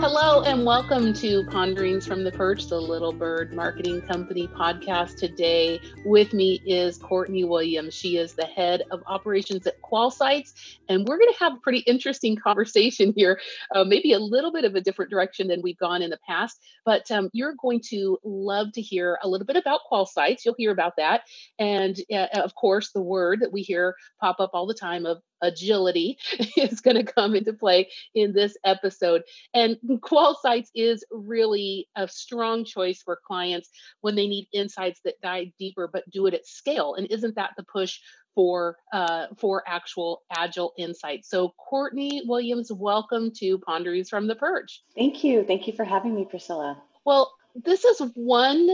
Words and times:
Hello, 0.00 0.40
and 0.44 0.64
welcome 0.64 1.12
to 1.12 1.44
Ponderings 1.50 2.06
from 2.06 2.24
the 2.24 2.32
Perch, 2.32 2.68
the 2.68 2.80
Little 2.80 3.12
Bird 3.12 3.52
Marketing 3.52 4.00
Company 4.00 4.48
podcast. 4.48 5.16
Today, 5.16 5.78
with 6.06 6.32
me 6.32 6.58
is 6.64 6.96
Courtney 6.96 7.44
Williams. 7.44 7.92
She 7.92 8.16
is 8.16 8.32
the 8.32 8.46
head 8.46 8.82
of 8.90 9.02
operations 9.06 9.66
at 9.66 9.74
QualSights, 9.82 10.54
and 10.88 11.06
we're 11.06 11.18
going 11.18 11.30
to 11.30 11.38
have 11.40 11.52
a 11.52 11.58
pretty 11.58 11.80
interesting 11.80 12.34
conversation 12.34 13.12
here. 13.14 13.38
Uh, 13.74 13.84
maybe 13.84 14.14
a 14.14 14.18
little 14.18 14.50
bit 14.50 14.64
of 14.64 14.74
a 14.74 14.80
different 14.80 15.10
direction 15.10 15.48
than 15.48 15.60
we've 15.60 15.76
gone 15.76 16.00
in 16.00 16.08
the 16.08 16.18
past, 16.26 16.58
but 16.86 17.10
um, 17.10 17.28
you're 17.34 17.54
going 17.60 17.82
to 17.90 18.18
love 18.24 18.72
to 18.72 18.80
hear 18.80 19.18
a 19.22 19.28
little 19.28 19.46
bit 19.46 19.56
about 19.56 19.80
QualSights. 19.92 20.46
You'll 20.46 20.54
hear 20.56 20.72
about 20.72 20.94
that, 20.96 21.24
and 21.58 21.94
uh, 22.10 22.28
of 22.32 22.54
course, 22.54 22.90
the 22.92 23.02
word 23.02 23.40
that 23.40 23.52
we 23.52 23.60
hear 23.60 23.94
pop 24.18 24.40
up 24.40 24.52
all 24.54 24.66
the 24.66 24.72
time 24.72 25.04
of 25.04 25.20
agility 25.42 26.18
is 26.56 26.80
going 26.80 26.96
to 26.96 27.12
come 27.12 27.34
into 27.34 27.52
play 27.52 27.88
in 28.14 28.32
this 28.32 28.56
episode. 28.64 29.22
And 29.54 29.76
QualSights 29.86 30.68
is 30.74 31.04
really 31.10 31.88
a 31.96 32.08
strong 32.08 32.64
choice 32.64 33.02
for 33.02 33.18
clients 33.26 33.70
when 34.00 34.14
they 34.14 34.26
need 34.26 34.48
insights 34.52 35.00
that 35.04 35.20
dive 35.22 35.48
deeper 35.58 35.88
but 35.92 36.08
do 36.10 36.26
it 36.26 36.34
at 36.34 36.46
scale. 36.46 36.94
And 36.94 37.06
isn't 37.10 37.36
that 37.36 37.50
the 37.56 37.64
push 37.64 37.98
for 38.34 38.76
uh, 38.92 39.26
for 39.38 39.62
actual 39.66 40.22
agile 40.30 40.72
insights? 40.78 41.28
So 41.28 41.54
Courtney 41.58 42.22
Williams, 42.26 42.70
welcome 42.72 43.32
to 43.36 43.58
Ponderings 43.58 44.08
from 44.08 44.26
the 44.26 44.36
Perch. 44.36 44.82
Thank 44.94 45.24
you. 45.24 45.44
Thank 45.44 45.66
you 45.66 45.72
for 45.72 45.84
having 45.84 46.14
me, 46.14 46.24
Priscilla. 46.24 46.80
Well, 47.04 47.32
this 47.54 47.84
is 47.84 48.00
one 48.14 48.68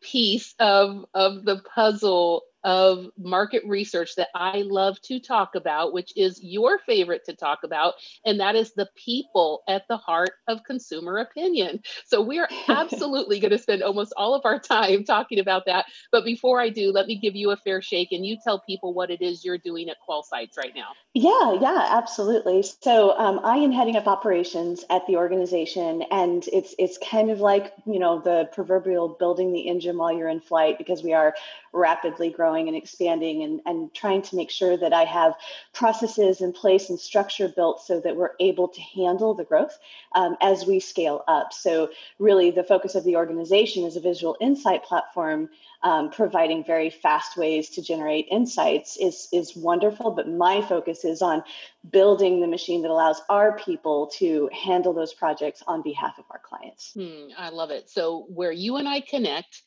piece 0.00 0.54
of 0.58 1.04
of 1.14 1.44
the 1.44 1.60
puzzle 1.74 2.42
of 2.64 3.06
market 3.18 3.62
research 3.66 4.16
that 4.16 4.28
I 4.34 4.62
love 4.66 5.00
to 5.02 5.20
talk 5.20 5.54
about, 5.54 5.92
which 5.92 6.12
is 6.16 6.42
your 6.42 6.78
favorite 6.78 7.24
to 7.26 7.34
talk 7.34 7.60
about, 7.64 7.94
and 8.24 8.40
that 8.40 8.54
is 8.54 8.72
the 8.72 8.88
people 8.94 9.62
at 9.68 9.86
the 9.88 9.96
heart 9.96 10.32
of 10.48 10.64
consumer 10.64 11.18
opinion. 11.18 11.82
So 12.06 12.20
we 12.22 12.38
are 12.38 12.48
absolutely 12.68 13.40
going 13.40 13.50
to 13.50 13.58
spend 13.58 13.82
almost 13.82 14.12
all 14.16 14.34
of 14.34 14.42
our 14.44 14.58
time 14.58 15.04
talking 15.04 15.38
about 15.38 15.66
that. 15.66 15.86
But 16.10 16.24
before 16.24 16.60
I 16.60 16.68
do, 16.68 16.92
let 16.92 17.06
me 17.06 17.16
give 17.16 17.36
you 17.36 17.50
a 17.50 17.56
fair 17.56 17.82
shake 17.82 18.12
and 18.12 18.24
you 18.24 18.36
tell 18.42 18.60
people 18.60 18.94
what 18.94 19.10
it 19.10 19.22
is 19.22 19.44
you're 19.44 19.58
doing 19.58 19.88
at 19.88 19.96
QualSights 20.08 20.56
right 20.56 20.72
now. 20.74 20.88
Yeah, 21.14 21.58
yeah, 21.60 21.88
absolutely. 21.90 22.64
So 22.80 23.16
um, 23.18 23.40
I 23.44 23.56
am 23.56 23.72
heading 23.72 23.96
up 23.96 24.06
operations 24.06 24.84
at 24.88 25.06
the 25.06 25.16
organization, 25.16 26.02
and 26.10 26.44
it's 26.52 26.74
it's 26.78 26.98
kind 26.98 27.30
of 27.30 27.40
like 27.40 27.72
you 27.86 27.98
know 27.98 28.20
the 28.20 28.48
proverbial 28.52 29.08
building 29.18 29.52
the 29.52 29.68
engine 29.68 29.98
while 29.98 30.12
you're 30.12 30.28
in 30.28 30.40
flight 30.40 30.78
because 30.78 31.02
we 31.02 31.12
are 31.12 31.34
rapidly 31.72 32.30
growing 32.30 32.68
and 32.68 32.76
expanding 32.76 33.42
and, 33.42 33.60
and 33.66 33.92
trying 33.94 34.22
to 34.22 34.36
make 34.36 34.50
sure 34.50 34.76
that 34.76 34.92
I 34.92 35.04
have 35.04 35.34
processes 35.72 36.40
in 36.40 36.52
place 36.52 36.90
and 36.90 36.98
structure 36.98 37.48
built 37.48 37.80
so 37.82 38.00
that 38.00 38.16
we're 38.16 38.32
able 38.40 38.68
to 38.68 38.80
handle 38.80 39.34
the 39.34 39.44
growth 39.44 39.78
um, 40.14 40.36
as 40.40 40.66
we 40.66 40.80
scale 40.80 41.24
up. 41.28 41.52
So, 41.52 41.90
really, 42.18 42.50
the 42.50 42.64
focus 42.64 42.94
of 42.94 43.04
the 43.04 43.16
organization 43.16 43.84
is 43.84 43.96
a 43.96 44.00
visual 44.00 44.36
insight 44.40 44.84
platform. 44.84 45.48
Um, 45.84 46.10
providing 46.10 46.62
very 46.62 46.90
fast 46.90 47.36
ways 47.36 47.68
to 47.70 47.82
generate 47.82 48.28
insights 48.30 48.96
is 48.98 49.26
is 49.32 49.56
wonderful 49.56 50.12
but 50.12 50.28
my 50.28 50.62
focus 50.62 51.04
is 51.04 51.22
on 51.22 51.42
building 51.90 52.40
the 52.40 52.46
machine 52.46 52.82
that 52.82 52.90
allows 52.92 53.20
our 53.28 53.58
people 53.58 54.06
to 54.18 54.48
handle 54.52 54.92
those 54.92 55.12
projects 55.12 55.60
on 55.66 55.82
behalf 55.82 56.20
of 56.20 56.24
our 56.30 56.38
clients 56.38 56.92
hmm, 56.92 57.26
i 57.36 57.48
love 57.48 57.72
it 57.72 57.90
so 57.90 58.26
where 58.28 58.52
you 58.52 58.76
and 58.76 58.88
i 58.88 59.00
connect 59.00 59.62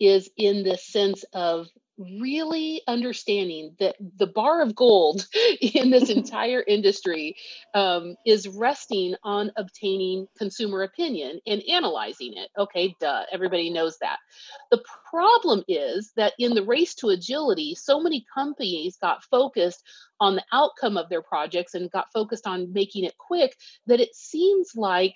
is 0.00 0.30
in 0.36 0.62
the 0.62 0.76
sense 0.76 1.24
of 1.34 1.68
really 2.20 2.80
understanding 2.88 3.74
that 3.78 3.94
the 4.16 4.26
bar 4.26 4.62
of 4.62 4.74
gold 4.74 5.26
in 5.60 5.90
this 5.90 6.08
entire 6.10 6.64
industry 6.66 7.36
um, 7.74 8.16
is 8.26 8.48
resting 8.48 9.14
on 9.22 9.52
obtaining 9.56 10.26
consumer 10.38 10.82
opinion 10.82 11.40
and 11.46 11.62
analyzing 11.70 12.32
it. 12.34 12.48
Okay, 12.56 12.94
duh, 13.00 13.24
everybody 13.30 13.70
knows 13.70 13.98
that. 14.00 14.18
The 14.70 14.82
problem 15.10 15.62
is 15.68 16.12
that 16.16 16.32
in 16.38 16.54
the 16.54 16.64
race 16.64 16.94
to 16.96 17.08
agility, 17.08 17.74
so 17.74 18.00
many 18.00 18.24
companies 18.34 18.96
got 19.00 19.22
focused 19.24 19.82
on 20.20 20.36
the 20.36 20.44
outcome 20.52 20.96
of 20.96 21.08
their 21.08 21.22
projects 21.22 21.74
and 21.74 21.90
got 21.90 22.06
focused 22.12 22.46
on 22.46 22.72
making 22.72 23.04
it 23.04 23.16
quick 23.18 23.56
that 23.86 24.00
it 24.00 24.14
seems 24.14 24.72
like 24.74 25.14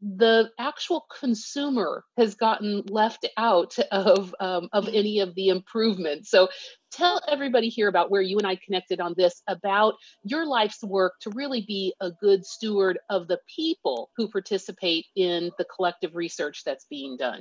the 0.00 0.50
actual 0.58 1.06
consumer 1.18 2.04
has 2.16 2.34
gotten 2.34 2.82
left 2.88 3.26
out 3.36 3.76
of 3.92 4.34
um, 4.40 4.68
of 4.72 4.88
any 4.88 5.20
of 5.20 5.34
the 5.34 5.48
improvements. 5.48 6.30
So 6.30 6.48
tell 6.92 7.20
everybody 7.28 7.68
here 7.68 7.88
about 7.88 8.10
where 8.10 8.22
you 8.22 8.38
and 8.38 8.46
I 8.46 8.56
connected 8.56 9.00
on 9.00 9.14
this 9.16 9.42
about 9.48 9.94
your 10.22 10.46
life's 10.46 10.82
work 10.82 11.14
to 11.22 11.30
really 11.30 11.64
be 11.66 11.94
a 12.00 12.10
good 12.10 12.44
steward 12.44 12.98
of 13.10 13.28
the 13.28 13.40
people 13.54 14.10
who 14.16 14.28
participate 14.28 15.06
in 15.16 15.50
the 15.58 15.64
collective 15.64 16.14
research 16.14 16.62
that's 16.64 16.86
being 16.88 17.16
done. 17.16 17.40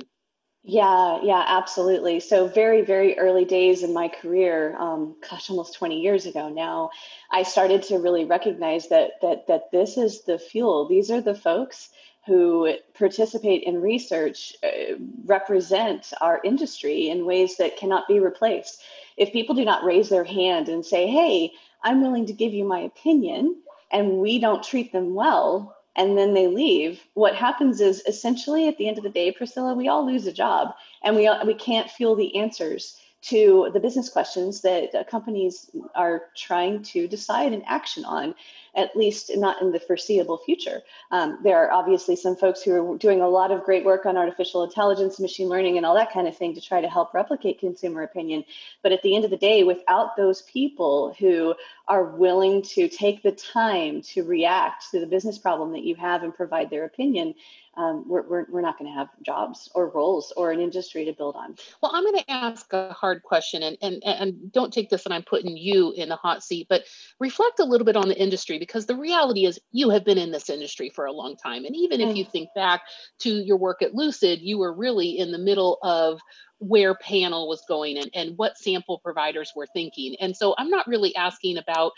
Yeah, 0.66 1.20
yeah, 1.22 1.44
absolutely. 1.46 2.22
So 2.22 2.48
very, 2.48 2.84
very 2.84 3.20
early 3.20 3.44
days 3.44 3.84
in 3.84 3.94
my 3.94 4.08
career, 4.08 4.78
um, 4.80 5.18
gosh, 5.30 5.50
almost 5.50 5.76
20 5.76 6.00
years 6.00 6.26
ago 6.26 6.48
now, 6.48 6.90
I 7.30 7.44
started 7.44 7.84
to 7.84 7.98
really 7.98 8.24
recognize 8.24 8.88
that 8.88 9.20
that 9.22 9.48
that 9.48 9.72
this 9.74 9.98
is 9.98 10.24
the 10.24 10.40
fuel. 10.40 10.88
These 10.88 11.12
are 11.12 11.20
the 11.20 11.36
folks 11.36 11.90
who 12.26 12.74
participate 12.94 13.64
in 13.64 13.82
research 13.82 14.56
uh, 14.64 14.96
represent 15.26 16.14
our 16.22 16.40
industry 16.44 17.10
in 17.10 17.26
ways 17.26 17.58
that 17.58 17.78
cannot 17.78 18.08
be 18.08 18.20
replaced. 18.20 18.82
If 19.18 19.34
people 19.34 19.56
do 19.56 19.66
not 19.66 19.84
raise 19.84 20.10
their 20.10 20.24
hand 20.24 20.70
and 20.70 20.86
say, 20.86 21.08
hey, 21.08 21.52
I'm 21.84 22.02
willing 22.02 22.26
to 22.28 22.34
give 22.34 22.54
you 22.54 22.64
my 22.64 22.80
opinion, 22.80 23.62
and 23.92 24.20
we 24.20 24.40
don't 24.40 24.64
treat 24.64 24.92
them 24.92 25.14
well, 25.14 25.76
and 25.96 26.18
then 26.18 26.34
they 26.34 26.48
leave, 26.48 27.02
what 27.14 27.36
happens 27.36 27.80
is 27.80 28.02
essentially 28.08 28.68
at 28.68 28.78
the 28.78 28.88
end 28.88 28.98
of 28.98 29.04
the 29.04 29.10
day, 29.10 29.32
Priscilla, 29.32 29.74
we 29.74 29.88
all 29.88 30.06
lose 30.06 30.26
a 30.26 30.34
job 30.34 30.74
and 31.04 31.16
we, 31.16 31.30
we 31.46 31.54
can't 31.54 31.90
feel 31.90 32.16
the 32.16 32.36
answers 32.36 32.98
to 33.24 33.70
the 33.74 33.80
business 33.80 34.10
questions 34.10 34.62
that 34.62 34.94
uh, 34.94 35.04
companies 35.06 35.70
are 35.96 36.24
trying 36.36 36.84
to 36.84 37.08
decide 37.08 37.54
and 37.54 37.64
action 37.66 38.04
on, 38.04 38.36
at 38.76 38.96
least 38.98 39.32
not 39.36 39.62
in 39.62 39.72
the 39.72 39.80
foreseeable 39.80 40.38
future. 40.40 40.82
Um, 41.10 41.40
there 41.42 41.58
are 41.58 41.72
obviously 41.72 42.18
some 42.18 42.36
folks 42.36 42.62
who 42.62 42.74
are 42.74 42.98
doing 42.98 43.22
a 43.22 43.30
lot 43.30 43.52
of 43.52 43.64
great 43.64 43.86
work 43.86 44.06
on 44.06 44.18
artificial 44.18 44.64
intelligence, 44.64 45.22
machine 45.22 45.48
learning, 45.48 45.78
and 45.78 45.86
all 45.86 45.96
that 45.96 46.12
kind 46.12 46.28
of 46.28 46.36
thing 46.36 46.54
to 46.56 46.62
try 46.62 46.82
to 46.82 46.90
help 46.90 47.14
replicate 47.14 47.60
consumer 47.60 48.04
opinion. 48.04 48.44
But 48.82 48.92
at 48.92 49.02
the 49.04 49.16
end 49.16 49.24
of 49.24 49.32
the 49.32 49.38
day, 49.38 49.64
without 49.64 50.18
those 50.18 50.42
people 50.42 51.16
who 51.18 51.56
are 51.88 52.04
willing 52.04 52.62
to 52.62 52.90
take 52.90 53.24
the 53.24 53.32
time 53.32 54.02
to 54.02 54.24
react 54.24 54.92
to 54.92 55.00
the 55.00 55.08
business 55.08 55.38
problem 55.38 55.72
that 55.72 55.84
you 55.84 55.96
have 55.96 56.24
and 56.24 56.36
provide 56.36 56.70
their 56.70 56.84
opinion, 56.84 57.36
um, 57.76 58.06
we're, 58.08 58.22
we're, 58.24 58.46
we're 58.50 58.62
not 58.62 58.78
going 58.78 58.92
to 58.92 58.98
have 58.98 59.08
jobs 59.26 59.70
or 59.74 59.90
roles 59.90 60.32
or 60.38 60.52
an 60.52 60.60
industry 60.60 61.06
to 61.06 61.14
build 61.14 61.36
on. 61.36 61.56
Well, 61.82 61.92
I'm 61.94 62.04
going 62.04 62.18
to 62.18 62.32
ask 62.32 62.72
a 62.74 62.94
hard 62.94 63.24
question 63.24 63.64
and, 63.64 63.78
and, 63.82 64.04
and 64.04 64.52
don't 64.52 64.72
take 64.72 64.90
this 64.90 65.06
and 65.06 65.14
I'm 65.14 65.24
putting 65.24 65.58
you 65.58 65.92
in 65.92 66.10
the 66.10 66.16
hot 66.16 66.44
seat, 66.44 66.68
but 66.70 66.84
reflect 67.20 67.60
a 67.60 67.66
little 67.66 67.86
bit 67.86 67.96
on 67.96 68.08
the 68.08 68.22
industry 68.22 68.60
because 68.60 68.86
the 68.86 68.96
reality 68.96 69.46
is 69.46 69.60
you 69.72 69.90
have 69.90 70.06
been 70.06 70.18
in 70.18 70.32
this 70.32 70.50
industry 70.50 70.92
for 70.94 71.06
a 71.06 71.12
long 71.12 71.36
time. 71.36 71.66
And 71.66 71.76
even 71.76 72.00
mm. 72.00 72.10
if 72.10 72.18
you 72.18 72.26
think 72.26 72.50
back 72.56 72.82
to 73.20 73.30
your 73.30 73.58
work 73.58 73.82
at 73.82 73.96
Lucid, 73.96 74.40
you 74.42 74.60
were 74.60 74.74
really 74.74 75.18
in 75.18 75.32
the 75.32 75.40
middle 75.40 75.80
of 75.82 76.20
where 76.60 76.96
panel 76.96 77.50
was 77.50 77.64
going 77.68 77.98
and, 77.98 78.10
and 78.14 78.38
what 78.38 78.58
sample 78.58 79.00
providers 79.00 79.52
were 79.56 79.68
thinking. 79.74 80.16
And 80.20 80.36
so 80.36 80.56
I'm 80.58 80.70
not 80.70 80.88
really 80.88 81.16
asking 81.16 81.58
about 81.58 81.92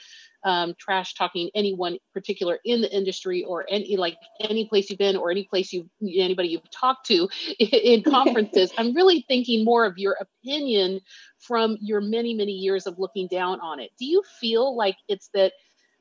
um, 0.45 0.75
trash 0.79 1.15
talking 1.15 1.49
anyone 1.55 1.97
particular 2.13 2.59
in 2.63 2.79
the 2.79 2.95
industry 2.95 3.43
or 3.43 3.65
any 3.67 3.97
like 3.97 4.15
any 4.39 4.69
place 4.69 4.89
you've 4.89 4.99
been 4.99 5.17
or 5.17 5.31
any 5.31 5.43
place 5.43 5.73
you 5.73 5.89
anybody 6.01 6.49
you've 6.49 6.69
talked 6.69 7.07
to 7.07 7.27
in 7.59 8.03
conferences. 8.03 8.71
I'm 8.77 8.93
really 8.93 9.25
thinking 9.27 9.65
more 9.65 9.85
of 9.85 9.97
your 9.97 10.15
opinion 10.21 11.01
from 11.39 11.77
your 11.81 11.99
many 11.99 12.33
many 12.35 12.53
years 12.53 12.85
of 12.85 12.99
looking 12.99 13.27
down 13.27 13.59
on 13.59 13.79
it. 13.79 13.89
Do 13.99 14.05
you 14.05 14.23
feel 14.39 14.77
like 14.77 14.95
it's 15.09 15.29
that 15.33 15.53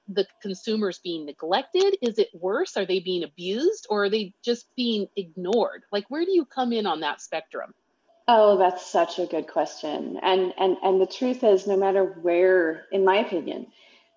the 0.06 0.26
consumers 0.42 1.00
being 1.02 1.24
neglected? 1.24 1.96
Is 2.02 2.18
it 2.18 2.28
worse? 2.34 2.76
Are 2.76 2.84
they 2.84 3.00
being 3.00 3.24
abused 3.24 3.86
or 3.88 4.04
are 4.04 4.10
they 4.10 4.34
just 4.44 4.66
being 4.76 5.06
ignored? 5.16 5.84
Like 5.90 6.04
where 6.10 6.26
do 6.26 6.32
you 6.32 6.44
come 6.44 6.72
in 6.72 6.84
on 6.86 7.00
that 7.00 7.22
spectrum? 7.22 7.72
Oh, 8.28 8.58
that's 8.58 8.86
such 8.86 9.18
a 9.18 9.26
good 9.26 9.48
question. 9.48 10.18
And 10.22 10.52
and 10.58 10.76
and 10.82 11.00
the 11.00 11.06
truth 11.06 11.42
is 11.42 11.66
no 11.66 11.78
matter 11.78 12.04
where 12.04 12.84
in 12.92 13.06
my 13.06 13.16
opinion, 13.16 13.68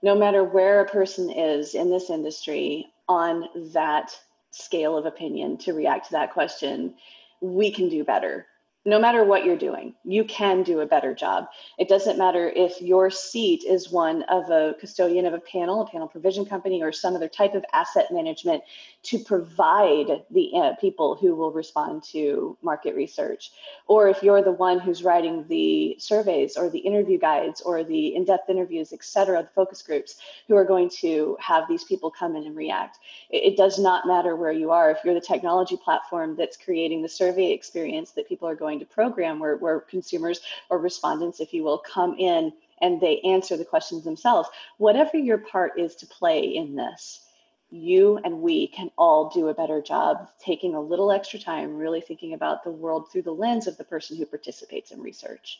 no 0.01 0.15
matter 0.15 0.43
where 0.43 0.81
a 0.81 0.89
person 0.89 1.29
is 1.29 1.75
in 1.75 1.89
this 1.89 2.09
industry 2.09 2.87
on 3.07 3.45
that 3.73 4.17
scale 4.51 4.97
of 4.97 5.05
opinion 5.05 5.57
to 5.57 5.73
react 5.73 6.05
to 6.07 6.11
that 6.11 6.33
question, 6.33 6.93
we 7.41 7.71
can 7.71 7.89
do 7.89 8.03
better. 8.03 8.45
No 8.87 8.97
matter 8.97 9.25
what 9.25 9.43
you're 9.43 9.57
doing, 9.57 9.93
you 10.05 10.23
can 10.23 10.63
do 10.63 10.79
a 10.79 10.85
better 10.85 11.13
job. 11.13 11.45
It 11.77 11.89
doesn't 11.89 12.17
matter 12.17 12.49
if 12.55 12.81
your 12.81 13.09
seat 13.09 13.65
is 13.65 13.91
one 13.91 14.23
of 14.23 14.49
a 14.49 14.75
custodian 14.79 15.25
of 15.25 15.33
a 15.33 15.41
panel, 15.41 15.81
a 15.81 15.87
panel 15.91 16.07
provision 16.07 16.45
company, 16.45 16.81
or 16.81 16.93
some 16.93 17.13
other 17.13 17.27
type 17.27 17.53
of 17.53 17.65
asset 17.73 18.07
management 18.11 18.63
to 19.03 19.19
provide 19.19 20.23
the 20.31 20.51
uh, 20.55 20.75
people 20.79 21.17
who 21.19 21.35
will 21.35 21.51
respond 21.51 22.01
to 22.11 22.57
market 22.61 22.95
research, 22.95 23.51
or 23.87 24.07
if 24.07 24.23
you're 24.23 24.41
the 24.41 24.51
one 24.53 24.79
who's 24.79 25.03
writing 25.03 25.45
the 25.49 25.97
surveys 25.99 26.55
or 26.55 26.69
the 26.69 26.79
interview 26.79 27.19
guides 27.19 27.59
or 27.59 27.83
the 27.83 28.15
in-depth 28.15 28.49
interviews, 28.49 28.93
et 28.93 29.03
cetera, 29.03 29.43
the 29.43 29.49
focus 29.49 29.81
groups 29.81 30.15
who 30.47 30.55
are 30.55 30.65
going 30.65 30.89
to 30.89 31.35
have 31.41 31.65
these 31.67 31.83
people 31.83 32.09
come 32.09 32.37
in 32.37 32.45
and 32.45 32.55
react. 32.55 32.99
It, 33.29 33.53
it 33.53 33.57
does 33.57 33.77
not 33.77 34.07
matter 34.07 34.37
where 34.37 34.53
you 34.53 34.71
are. 34.71 34.91
If 34.91 34.99
you're 35.03 35.13
the 35.13 35.19
technology 35.19 35.75
platform 35.75 36.37
that's 36.37 36.55
creating 36.55 37.01
the 37.01 37.09
survey 37.09 37.51
experience 37.51 38.11
that 38.11 38.29
people 38.29 38.47
are 38.47 38.55
going 38.55 38.76
to 38.79 38.85
program 38.85 39.39
where, 39.39 39.57
where 39.57 39.79
consumers 39.81 40.41
or 40.69 40.79
respondents, 40.79 41.39
if 41.39 41.53
you 41.53 41.63
will, 41.63 41.77
come 41.79 42.15
in 42.17 42.51
and 42.81 43.01
they 43.01 43.19
answer 43.21 43.57
the 43.57 43.65
questions 43.65 44.03
themselves. 44.03 44.49
Whatever 44.77 45.17
your 45.17 45.39
part 45.39 45.79
is 45.79 45.95
to 45.95 46.07
play 46.07 46.41
in 46.55 46.75
this, 46.75 47.21
you 47.69 48.17
and 48.23 48.41
we 48.41 48.67
can 48.67 48.89
all 48.97 49.29
do 49.29 49.47
a 49.47 49.53
better 49.53 49.81
job 49.81 50.29
taking 50.39 50.75
a 50.75 50.81
little 50.81 51.11
extra 51.11 51.39
time, 51.39 51.77
really 51.77 52.01
thinking 52.01 52.33
about 52.33 52.63
the 52.63 52.71
world 52.71 53.11
through 53.11 53.23
the 53.23 53.31
lens 53.31 53.67
of 53.67 53.77
the 53.77 53.83
person 53.83 54.15
who 54.15 54.25
participates 54.25 54.91
in 54.91 55.01
research 55.01 55.59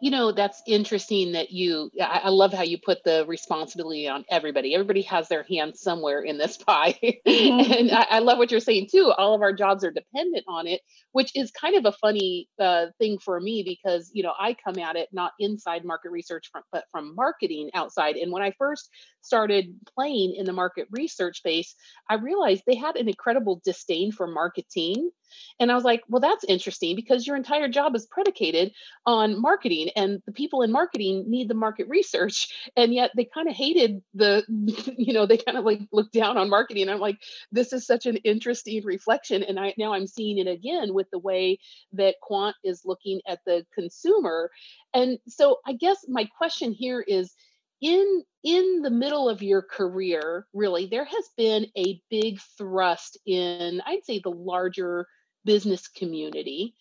you 0.00 0.10
know 0.10 0.32
that's 0.32 0.62
interesting 0.66 1.32
that 1.32 1.50
you 1.50 1.90
I, 2.00 2.22
I, 2.24 2.28
love 2.28 2.52
how 2.52 2.62
you 2.62 2.78
put 2.78 3.04
the 3.04 3.24
responsibility 3.26 4.08
on 4.08 4.24
everybody. 4.30 4.74
Everybody 4.74 5.02
has 5.02 5.28
their 5.28 5.44
hand 5.44 5.76
somewhere 5.76 6.20
in 6.20 6.38
this 6.38 6.56
pie. 6.66 6.98
Mm-hmm. 7.02 7.72
and 7.72 7.90
I, 7.90 8.06
I, 8.10 8.18
love 8.20 8.38
what 8.38 8.50
you're 8.50 8.60
saying 8.60 8.88
too. 8.90 9.12
All 9.16 9.34
of 9.34 9.42
our 9.42 9.52
jobs 9.52 9.84
are 9.84 9.90
dependent 9.90 10.44
on 10.48 10.66
it 10.66 10.80
which 11.14 11.30
is 11.36 11.52
kind 11.52 11.76
of 11.76 11.86
a 11.86 11.96
funny 11.96 12.48
uh, 12.58 12.86
thing 12.98 13.18
for 13.18 13.40
me 13.40 13.62
because 13.62 14.10
you 14.12 14.22
know 14.22 14.32
i 14.38 14.54
come 14.64 14.78
at 14.78 14.96
it 14.96 15.08
not 15.12 15.32
inside 15.38 15.84
market 15.84 16.10
research 16.10 16.50
from, 16.50 16.62
but 16.72 16.84
from 16.90 17.14
marketing 17.14 17.70
outside. 17.72 18.16
And 18.16 18.30
when 18.32 18.42
i 18.42 18.52
first 18.58 18.90
started 19.22 19.74
playing 19.94 20.34
in 20.36 20.44
the 20.44 20.52
market 20.52 20.88
research 20.90 21.38
space 21.38 21.74
i 22.10 22.16
realized 22.16 22.64
they 22.66 22.74
had 22.74 22.96
an 22.96 23.08
incredible 23.08 23.62
disdain 23.64 24.12
for 24.12 24.26
marketing. 24.26 25.10
And 25.58 25.72
I 25.72 25.74
was 25.74 25.82
like, 25.82 26.02
well, 26.08 26.20
that's 26.20 26.44
interesting 26.44 26.94
because 26.94 27.26
your 27.26 27.34
entire 27.34 27.68
job 27.68 27.96
is 27.96 28.06
predicated 28.06 28.72
on 29.04 29.40
marketing 29.40 29.83
and 29.96 30.22
the 30.26 30.32
people 30.32 30.62
in 30.62 30.72
marketing 30.72 31.24
need 31.28 31.48
the 31.48 31.54
market 31.54 31.88
research. 31.88 32.70
And 32.76 32.92
yet 32.94 33.10
they 33.16 33.24
kind 33.24 33.48
of 33.48 33.54
hated 33.54 34.02
the, 34.14 34.44
you 34.98 35.12
know, 35.12 35.26
they 35.26 35.38
kind 35.38 35.58
of 35.58 35.64
like 35.64 35.80
looked 35.92 36.12
down 36.12 36.36
on 36.38 36.50
marketing. 36.50 36.88
I'm 36.88 37.00
like, 37.00 37.18
this 37.52 37.72
is 37.72 37.86
such 37.86 38.06
an 38.06 38.16
interesting 38.18 38.84
reflection. 38.84 39.42
And 39.42 39.58
I 39.58 39.74
now 39.78 39.94
I'm 39.94 40.06
seeing 40.06 40.38
it 40.38 40.48
again 40.48 40.94
with 40.94 41.10
the 41.10 41.18
way 41.18 41.58
that 41.92 42.16
Quant 42.20 42.56
is 42.64 42.84
looking 42.84 43.20
at 43.26 43.40
the 43.46 43.66
consumer. 43.74 44.50
And 44.92 45.18
so 45.28 45.58
I 45.66 45.72
guess 45.72 46.04
my 46.08 46.28
question 46.38 46.72
here 46.72 47.00
is 47.00 47.34
in 47.80 48.22
in 48.42 48.82
the 48.82 48.90
middle 48.90 49.28
of 49.28 49.42
your 49.42 49.60
career 49.60 50.46
really 50.52 50.86
there 50.86 51.04
has 51.04 51.28
been 51.36 51.66
a 51.76 52.00
big 52.08 52.38
thrust 52.56 53.18
in 53.26 53.82
i'd 53.86 54.04
say 54.04 54.20
the 54.20 54.30
larger 54.30 55.06
business 55.44 55.88
community 55.88 56.74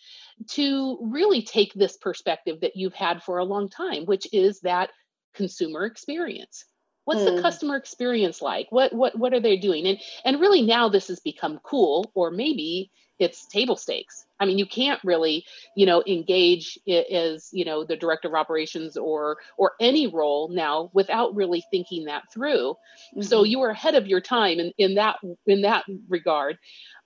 to 0.49 0.97
really 1.01 1.41
take 1.41 1.73
this 1.73 1.97
perspective 1.97 2.61
that 2.61 2.75
you've 2.75 2.93
had 2.93 3.23
for 3.23 3.37
a 3.37 3.43
long 3.43 3.69
time, 3.69 4.05
which 4.05 4.27
is 4.33 4.59
that 4.61 4.89
consumer 5.33 5.85
experience. 5.85 6.65
What's 7.05 7.21
mm. 7.21 7.25
the 7.25 7.35
hmm. 7.35 7.41
customer 7.41 7.75
experience 7.75 8.41
like? 8.41 8.67
What 8.69 8.93
what 8.93 9.17
what 9.17 9.33
are 9.33 9.41
they 9.41 9.57
doing? 9.57 9.85
And 9.87 9.99
and 10.23 10.39
really 10.39 10.61
now 10.61 10.87
this 10.87 11.09
has 11.09 11.19
become 11.19 11.59
cool, 11.63 12.09
or 12.13 12.31
maybe 12.31 12.91
it's 13.19 13.45
table 13.47 13.75
stakes. 13.75 14.25
I 14.39 14.45
mean, 14.45 14.57
you 14.57 14.65
can't 14.65 14.99
really, 15.03 15.45
you 15.75 15.85
know, 15.85 16.03
engage 16.07 16.77
as, 16.87 17.49
you 17.51 17.63
know, 17.63 17.83
the 17.83 17.95
director 17.95 18.27
of 18.27 18.33
operations 18.33 18.97
or 18.97 19.37
or 19.57 19.73
any 19.79 20.07
role 20.07 20.49
now 20.49 20.89
without 20.93 21.35
really 21.35 21.63
thinking 21.71 22.05
that 22.05 22.23
through. 22.33 22.71
Mm-hmm. 23.15 23.21
So 23.21 23.43
you 23.43 23.61
are 23.61 23.69
ahead 23.69 23.95
of 23.95 24.07
your 24.07 24.21
time 24.21 24.59
in, 24.59 24.73
in 24.77 24.95
that 24.95 25.17
in 25.45 25.61
that 25.61 25.85
regard. 26.09 26.57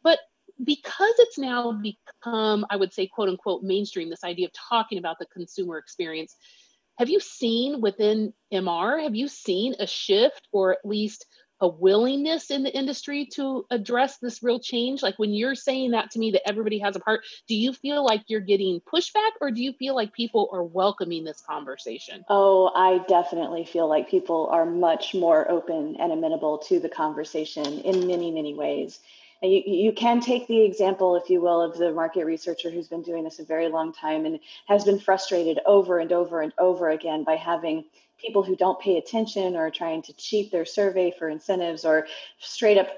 But 0.03 0.19
because 0.63 1.13
it's 1.19 1.38
now 1.38 1.71
become, 1.71 2.65
I 2.69 2.75
would 2.75 2.94
say, 2.94 3.07
quote 3.07 3.30
unquote, 3.30 3.63
mainstream, 3.63 4.09
this 4.09 4.24
idea 4.24 4.48
of 4.48 4.54
talking 4.54 4.98
about 4.98 5.19
the 5.19 5.25
consumer 5.27 5.77
experience, 5.77 6.36
have 6.98 7.09
you 7.09 7.19
seen 7.19 7.81
within 7.81 8.33
MR, 8.51 9.04
have 9.04 9.15
you 9.15 9.27
seen 9.27 9.75
a 9.80 9.86
shift 9.86 10.48
or 10.51 10.74
at 10.74 10.80
least 10.83 11.25
a 11.59 11.68
willingness 11.68 12.51
in 12.51 12.63
the 12.63 12.75
industry 12.75 13.27
to 13.33 13.65
address 13.71 14.18
this 14.18 14.44
real 14.44 14.59
change? 14.59 15.01
Like 15.01 15.18
when 15.18 15.33
you're 15.33 15.56
saying 15.56 15.92
that 15.92 16.12
to 16.12 16.19
me, 16.19 16.31
that 16.31 16.48
everybody 16.48 16.80
has 16.80 16.95
a 16.95 17.00
part, 17.00 17.21
do 17.48 17.56
you 17.56 17.74
feel 17.74 18.03
like 18.03 18.24
you're 18.27 18.42
getting 18.42 18.81
pushback 18.81 19.31
or 19.42 19.51
do 19.51 19.62
you 19.62 19.74
feel 19.74 19.95
like 19.95 20.13
people 20.13 20.50
are 20.51 20.63
welcoming 20.63 21.24
this 21.24 21.42
conversation? 21.42 22.24
Oh, 22.30 22.71
I 22.75 23.03
definitely 23.07 23.65
feel 23.65 23.88
like 23.88 24.10
people 24.10 24.48
are 24.51 24.65
much 24.65 25.13
more 25.13 25.50
open 25.50 25.98
and 26.00 26.12
amenable 26.12 26.60
to 26.60 26.80
the 26.80 26.89
conversation 26.89 27.80
in 27.81 28.07
many, 28.07 28.31
many 28.31 28.53
ways. 28.53 29.00
And 29.42 29.51
you, 29.51 29.62
you 29.66 29.92
can 29.92 30.19
take 30.19 30.48
the 30.48 30.62
example, 30.63 31.16
if 31.16 31.30
you 31.30 31.42
will, 31.42 31.62
of 31.62 31.78
the 31.78 31.92
market 31.92 32.25
researcher 32.25 32.69
who's 32.72 32.88
been 32.88 33.04
doing 33.04 33.24
this 33.24 33.39
a 33.39 33.45
very 33.45 33.69
long 33.69 33.94
time 33.94 34.25
and 34.25 34.39
has 34.68 34.84
been 34.84 35.00
frustrated 35.00 35.60
over 35.66 36.00
and 36.00 36.12
over 36.12 36.42
and 36.42 36.54
over 36.57 36.89
again 36.89 37.24
by 37.24 37.36
having 37.36 37.86
people 38.19 38.44
who 38.44 38.56
don't 38.56 38.80
pay 38.80 38.98
attention 38.98 39.56
or 39.56 39.69
trying 39.69 40.01
to 40.01 40.13
cheat 40.13 40.51
their 40.51 40.66
survey 40.66 41.13
for 41.18 41.30
incentives 41.30 41.86
or 41.86 42.07
straight 42.39 42.78
up 42.78 42.89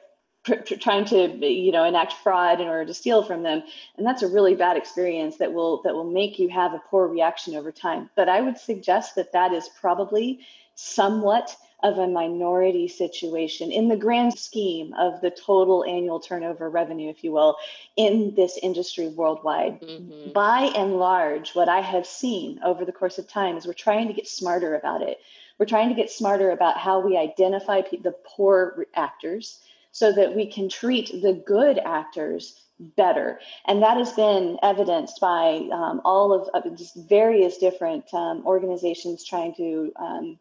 trying 0.79 1.03
to 1.03 1.45
you 1.45 1.71
know 1.71 1.83
enact 1.83 2.13
fraud 2.13 2.61
in 2.61 2.67
order 2.67 2.85
to 2.85 2.93
steal 2.93 3.23
from 3.23 3.43
them. 3.43 3.61
And 3.97 4.07
that's 4.07 4.23
a 4.23 4.27
really 4.27 4.55
bad 4.55 4.77
experience 4.77 5.37
that 5.37 5.51
will 5.51 5.81
that 5.83 5.93
will 5.93 6.09
make 6.09 6.39
you 6.39 6.49
have 6.49 6.73
a 6.73 6.81
poor 6.89 7.07
reaction 7.07 7.55
over 7.55 7.71
time. 7.71 8.09
But 8.15 8.29
i 8.29 8.41
would 8.41 8.57
suggest 8.57 9.15
that 9.15 9.33
that 9.33 9.51
is 9.51 9.69
probably 9.79 10.39
somewhat 10.75 11.55
of 11.81 11.97
a 11.97 12.07
minority 12.07 12.87
situation 12.87 13.71
in 13.71 13.87
the 13.87 13.95
grand 13.95 14.37
scheme 14.37 14.93
of 14.93 15.21
the 15.21 15.31
total 15.31 15.83
annual 15.85 16.19
turnover 16.19 16.69
revenue, 16.69 17.09
if 17.09 17.23
you 17.23 17.31
will, 17.31 17.55
in 17.95 18.33
this 18.35 18.59
industry 18.61 19.07
worldwide. 19.07 19.81
Mm-hmm. 19.81 20.31
By 20.31 20.71
and 20.75 20.97
large, 20.97 21.55
what 21.55 21.69
I 21.69 21.81
have 21.81 22.05
seen 22.05 22.59
over 22.63 22.85
the 22.85 22.91
course 22.91 23.17
of 23.17 23.27
time 23.27 23.57
is 23.57 23.65
we're 23.65 23.73
trying 23.73 24.07
to 24.07 24.13
get 24.13 24.27
smarter 24.27 24.75
about 24.75 25.01
it. 25.01 25.19
We're 25.57 25.65
trying 25.65 25.89
to 25.89 25.95
get 25.95 26.09
smarter 26.09 26.51
about 26.51 26.77
how 26.77 26.99
we 26.99 27.17
identify 27.17 27.81
the 27.81 28.15
poor 28.25 28.85
actors 28.95 29.59
so 29.91 30.11
that 30.11 30.35
we 30.35 30.51
can 30.51 30.69
treat 30.69 31.21
the 31.21 31.33
good 31.45 31.79
actors 31.79 32.61
better. 32.79 33.39
And 33.65 33.83
that 33.83 33.97
has 33.97 34.13
been 34.13 34.57
evidenced 34.63 35.19
by 35.19 35.67
um, 35.71 36.01
all 36.05 36.31
of, 36.31 36.49
of, 36.53 36.77
just 36.77 36.95
various 36.95 37.57
different 37.57 38.05
um, 38.13 38.43
organizations 38.45 39.25
trying 39.25 39.53
to 39.55 39.91
um, 39.97 40.39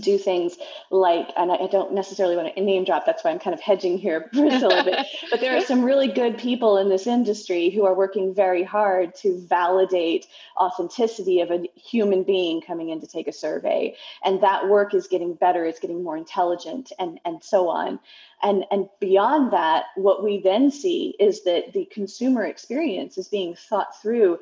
do 0.00 0.18
things 0.18 0.56
like, 0.90 1.28
and 1.36 1.50
I 1.50 1.66
don't 1.66 1.92
necessarily 1.92 2.36
want 2.36 2.54
to 2.54 2.60
name 2.60 2.84
drop, 2.84 3.06
that's 3.06 3.24
why 3.24 3.30
I'm 3.30 3.38
kind 3.38 3.54
of 3.54 3.60
hedging 3.60 3.98
here, 3.98 4.28
Priscilla, 4.32 4.82
but, 4.84 5.06
but 5.30 5.40
there 5.40 5.56
are 5.56 5.60
some 5.60 5.82
really 5.82 6.08
good 6.08 6.38
people 6.38 6.78
in 6.78 6.88
this 6.88 7.06
industry 7.06 7.70
who 7.70 7.84
are 7.84 7.94
working 7.94 8.34
very 8.34 8.62
hard 8.62 9.14
to 9.16 9.38
validate 9.48 10.26
authenticity 10.56 11.40
of 11.40 11.50
a 11.50 11.68
human 11.74 12.22
being 12.22 12.60
coming 12.60 12.90
in 12.90 13.00
to 13.00 13.06
take 13.06 13.28
a 13.28 13.32
survey. 13.32 13.94
And 14.24 14.42
that 14.42 14.68
work 14.68 14.94
is 14.94 15.06
getting 15.06 15.34
better, 15.34 15.64
it's 15.64 15.80
getting 15.80 16.02
more 16.02 16.16
intelligent, 16.16 16.92
and, 16.98 17.20
and 17.24 17.42
so 17.42 17.68
on. 17.68 17.98
And, 18.42 18.64
and 18.70 18.88
beyond 19.00 19.52
that, 19.52 19.86
what 19.96 20.22
we 20.22 20.40
then 20.40 20.70
see 20.70 21.14
is 21.18 21.44
that 21.44 21.72
the 21.72 21.86
consumer 21.86 22.44
experience 22.44 23.16
is 23.18 23.28
being 23.28 23.54
thought 23.54 24.00
through 24.00 24.38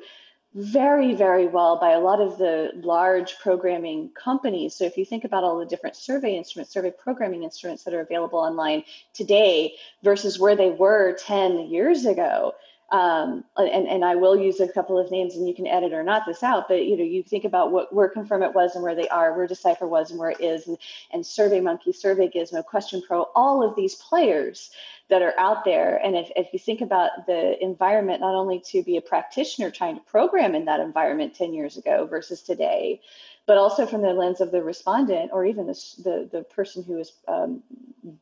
very, 0.55 1.13
very 1.13 1.47
well 1.47 1.77
by 1.77 1.91
a 1.91 1.99
lot 1.99 2.21
of 2.21 2.37
the 2.37 2.71
large 2.75 3.37
programming 3.39 4.09
companies. 4.09 4.73
So 4.73 4.85
if 4.85 4.97
you 4.97 5.03
think 5.03 5.25
about 5.25 5.43
all 5.43 5.59
the 5.59 5.65
different 5.65 5.97
survey 5.97 6.37
instruments, 6.37 6.71
survey 6.71 6.91
programming 6.91 7.43
instruments 7.43 7.83
that 7.83 7.93
are 7.93 7.99
available 7.99 8.39
online 8.39 8.83
today 9.13 9.73
versus 10.01 10.39
where 10.39 10.55
they 10.55 10.69
were 10.69 11.17
10 11.17 11.67
years 11.67 12.05
ago, 12.05 12.55
um, 12.95 13.43
and, 13.57 13.89
and 13.89 14.05
I 14.05 14.15
will 14.15 14.37
use 14.37 14.61
a 14.61 14.69
couple 14.69 14.97
of 14.97 15.11
names 15.11 15.35
and 15.35 15.45
you 15.45 15.53
can 15.53 15.67
edit 15.67 15.91
or 15.91 16.01
not 16.01 16.25
this 16.25 16.43
out, 16.43 16.69
but 16.69 16.85
you 16.85 16.95
know, 16.95 17.03
you 17.03 17.23
think 17.23 17.43
about 17.43 17.73
what 17.73 17.91
where 17.91 18.07
Confirmit 18.07 18.55
was 18.55 18.73
and 18.73 18.83
where 18.83 18.95
they 18.95 19.09
are, 19.09 19.35
where 19.35 19.47
Decipher 19.47 19.85
was 19.85 20.11
and 20.11 20.19
where 20.19 20.29
it 20.29 20.39
is, 20.39 20.65
and, 20.65 20.77
and 21.11 21.21
SurveyMonkey, 21.21 21.93
Survey 21.93 22.29
Gizmo, 22.29 22.63
Question 22.63 23.01
Pro, 23.05 23.23
all 23.35 23.61
of 23.67 23.75
these 23.75 23.95
players 23.95 24.71
that 25.09 25.21
are 25.21 25.37
out 25.37 25.65
there. 25.65 25.97
And 25.97 26.15
if, 26.15 26.31
if 26.37 26.47
you 26.53 26.59
think 26.59 26.79
about 26.79 27.27
the 27.27 27.61
environment, 27.61 28.21
not 28.21 28.33
only 28.33 28.61
to 28.71 28.81
be 28.81 28.95
a 28.95 29.01
practitioner 29.01 29.69
trying 29.71 29.95
to 29.95 30.01
program 30.01 30.55
in 30.55 30.63
that 30.65 30.79
environment 30.79 31.35
10 31.35 31.53
years 31.53 31.75
ago 31.75 32.07
versus 32.09 32.41
today, 32.41 33.01
but 33.47 33.57
also 33.57 33.85
from 33.85 34.01
the 34.01 34.13
lens 34.13 34.41
of 34.41 34.51
the 34.51 34.63
respondent 34.63 35.31
or 35.33 35.45
even 35.45 35.67
the, 35.67 35.79
the, 36.03 36.29
the 36.31 36.43
person 36.43 36.83
who 36.83 36.97
is 36.97 37.11
um, 37.27 37.61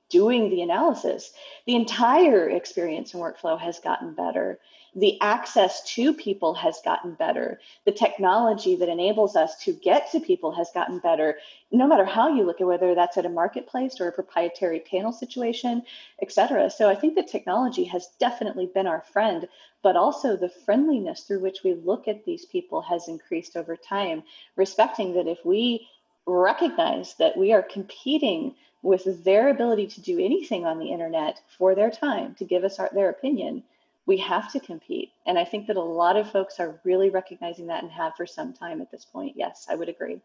doing 0.10 0.50
the 0.50 0.62
analysis, 0.62 1.32
the 1.66 1.76
entire 1.76 2.50
experience 2.50 3.14
and 3.14 3.24
workflow 3.24 3.60
has 3.60 3.80
gotten 3.80 4.14
better. 4.14 4.60
The 4.96 5.20
access 5.22 5.82
to 5.96 6.14
people 6.14 6.54
has 6.54 6.80
gotten 6.86 7.16
better. 7.16 7.60
The 7.86 7.92
technology 7.92 8.76
that 8.76 8.90
enables 8.90 9.36
us 9.36 9.56
to 9.64 9.74
get 9.74 10.12
to 10.12 10.20
people 10.20 10.52
has 10.52 10.70
gotten 10.72 11.00
better, 11.00 11.38
no 11.72 11.88
matter 11.88 12.06
how 12.06 12.28
you 12.36 12.44
look 12.44 12.62
at 12.62 12.68
whether 12.68 12.94
that's 12.94 13.18
at 13.18 13.26
a 13.26 13.30
marketplace 13.30 14.00
or 14.00 14.08
a 14.08 14.12
proprietary 14.12 14.82
panel 14.82 15.12
situation, 15.12 15.82
et 16.22 16.32
cetera. 16.32 16.70
So 16.70 16.90
I 16.90 16.96
think 16.96 17.16
the 17.16 17.24
technology 17.24 17.86
has 17.86 18.10
definitely 18.20 18.68
been 18.68 18.86
our 18.86 19.02
friend, 19.02 19.48
but 19.82 19.96
also 19.96 20.38
the 20.38 20.50
friendliness 20.50 21.22
through 21.22 21.40
which 21.40 21.64
we 21.64 21.74
look 21.74 22.08
at 22.08 22.24
these 22.26 22.46
people 22.46 22.82
has 22.82 23.08
increased 23.08 23.58
over 23.58 23.76
time, 23.76 24.22
respecting 24.56 25.16
that 25.16 25.28
if 25.28 25.44
we 25.44 25.88
recognize 26.28 27.16
that 27.16 27.36
we 27.36 27.52
are 27.52 27.64
competing 27.64 28.54
with 28.84 29.24
their 29.24 29.50
ability 29.50 29.88
to 29.88 30.02
do 30.02 30.20
anything 30.20 30.66
on 30.66 30.78
the 30.78 30.92
internet 30.92 31.42
for 31.58 31.74
their 31.74 31.90
time 31.90 32.36
to 32.36 32.46
give 32.46 32.64
us 32.64 32.78
our, 32.80 32.90
their 32.94 33.10
opinion 33.10 33.64
we 34.06 34.18
have 34.18 34.52
to 34.52 34.60
compete. 34.60 35.12
And 35.26 35.38
I 35.40 35.46
think 35.46 35.68
that 35.68 35.78
a 35.78 35.82
lot 35.82 36.18
of 36.18 36.32
folks 36.32 36.60
are 36.60 36.80
really 36.84 37.10
recognizing 37.10 37.68
that 37.68 37.84
and 37.84 37.92
have 37.92 38.16
for 38.16 38.26
some 38.26 38.54
time 38.54 38.82
at 38.82 38.92
this 38.92 39.06
point. 39.06 39.34
Yes, 39.36 39.68
I 39.70 39.76
would 39.76 39.90
agree. 39.90 40.22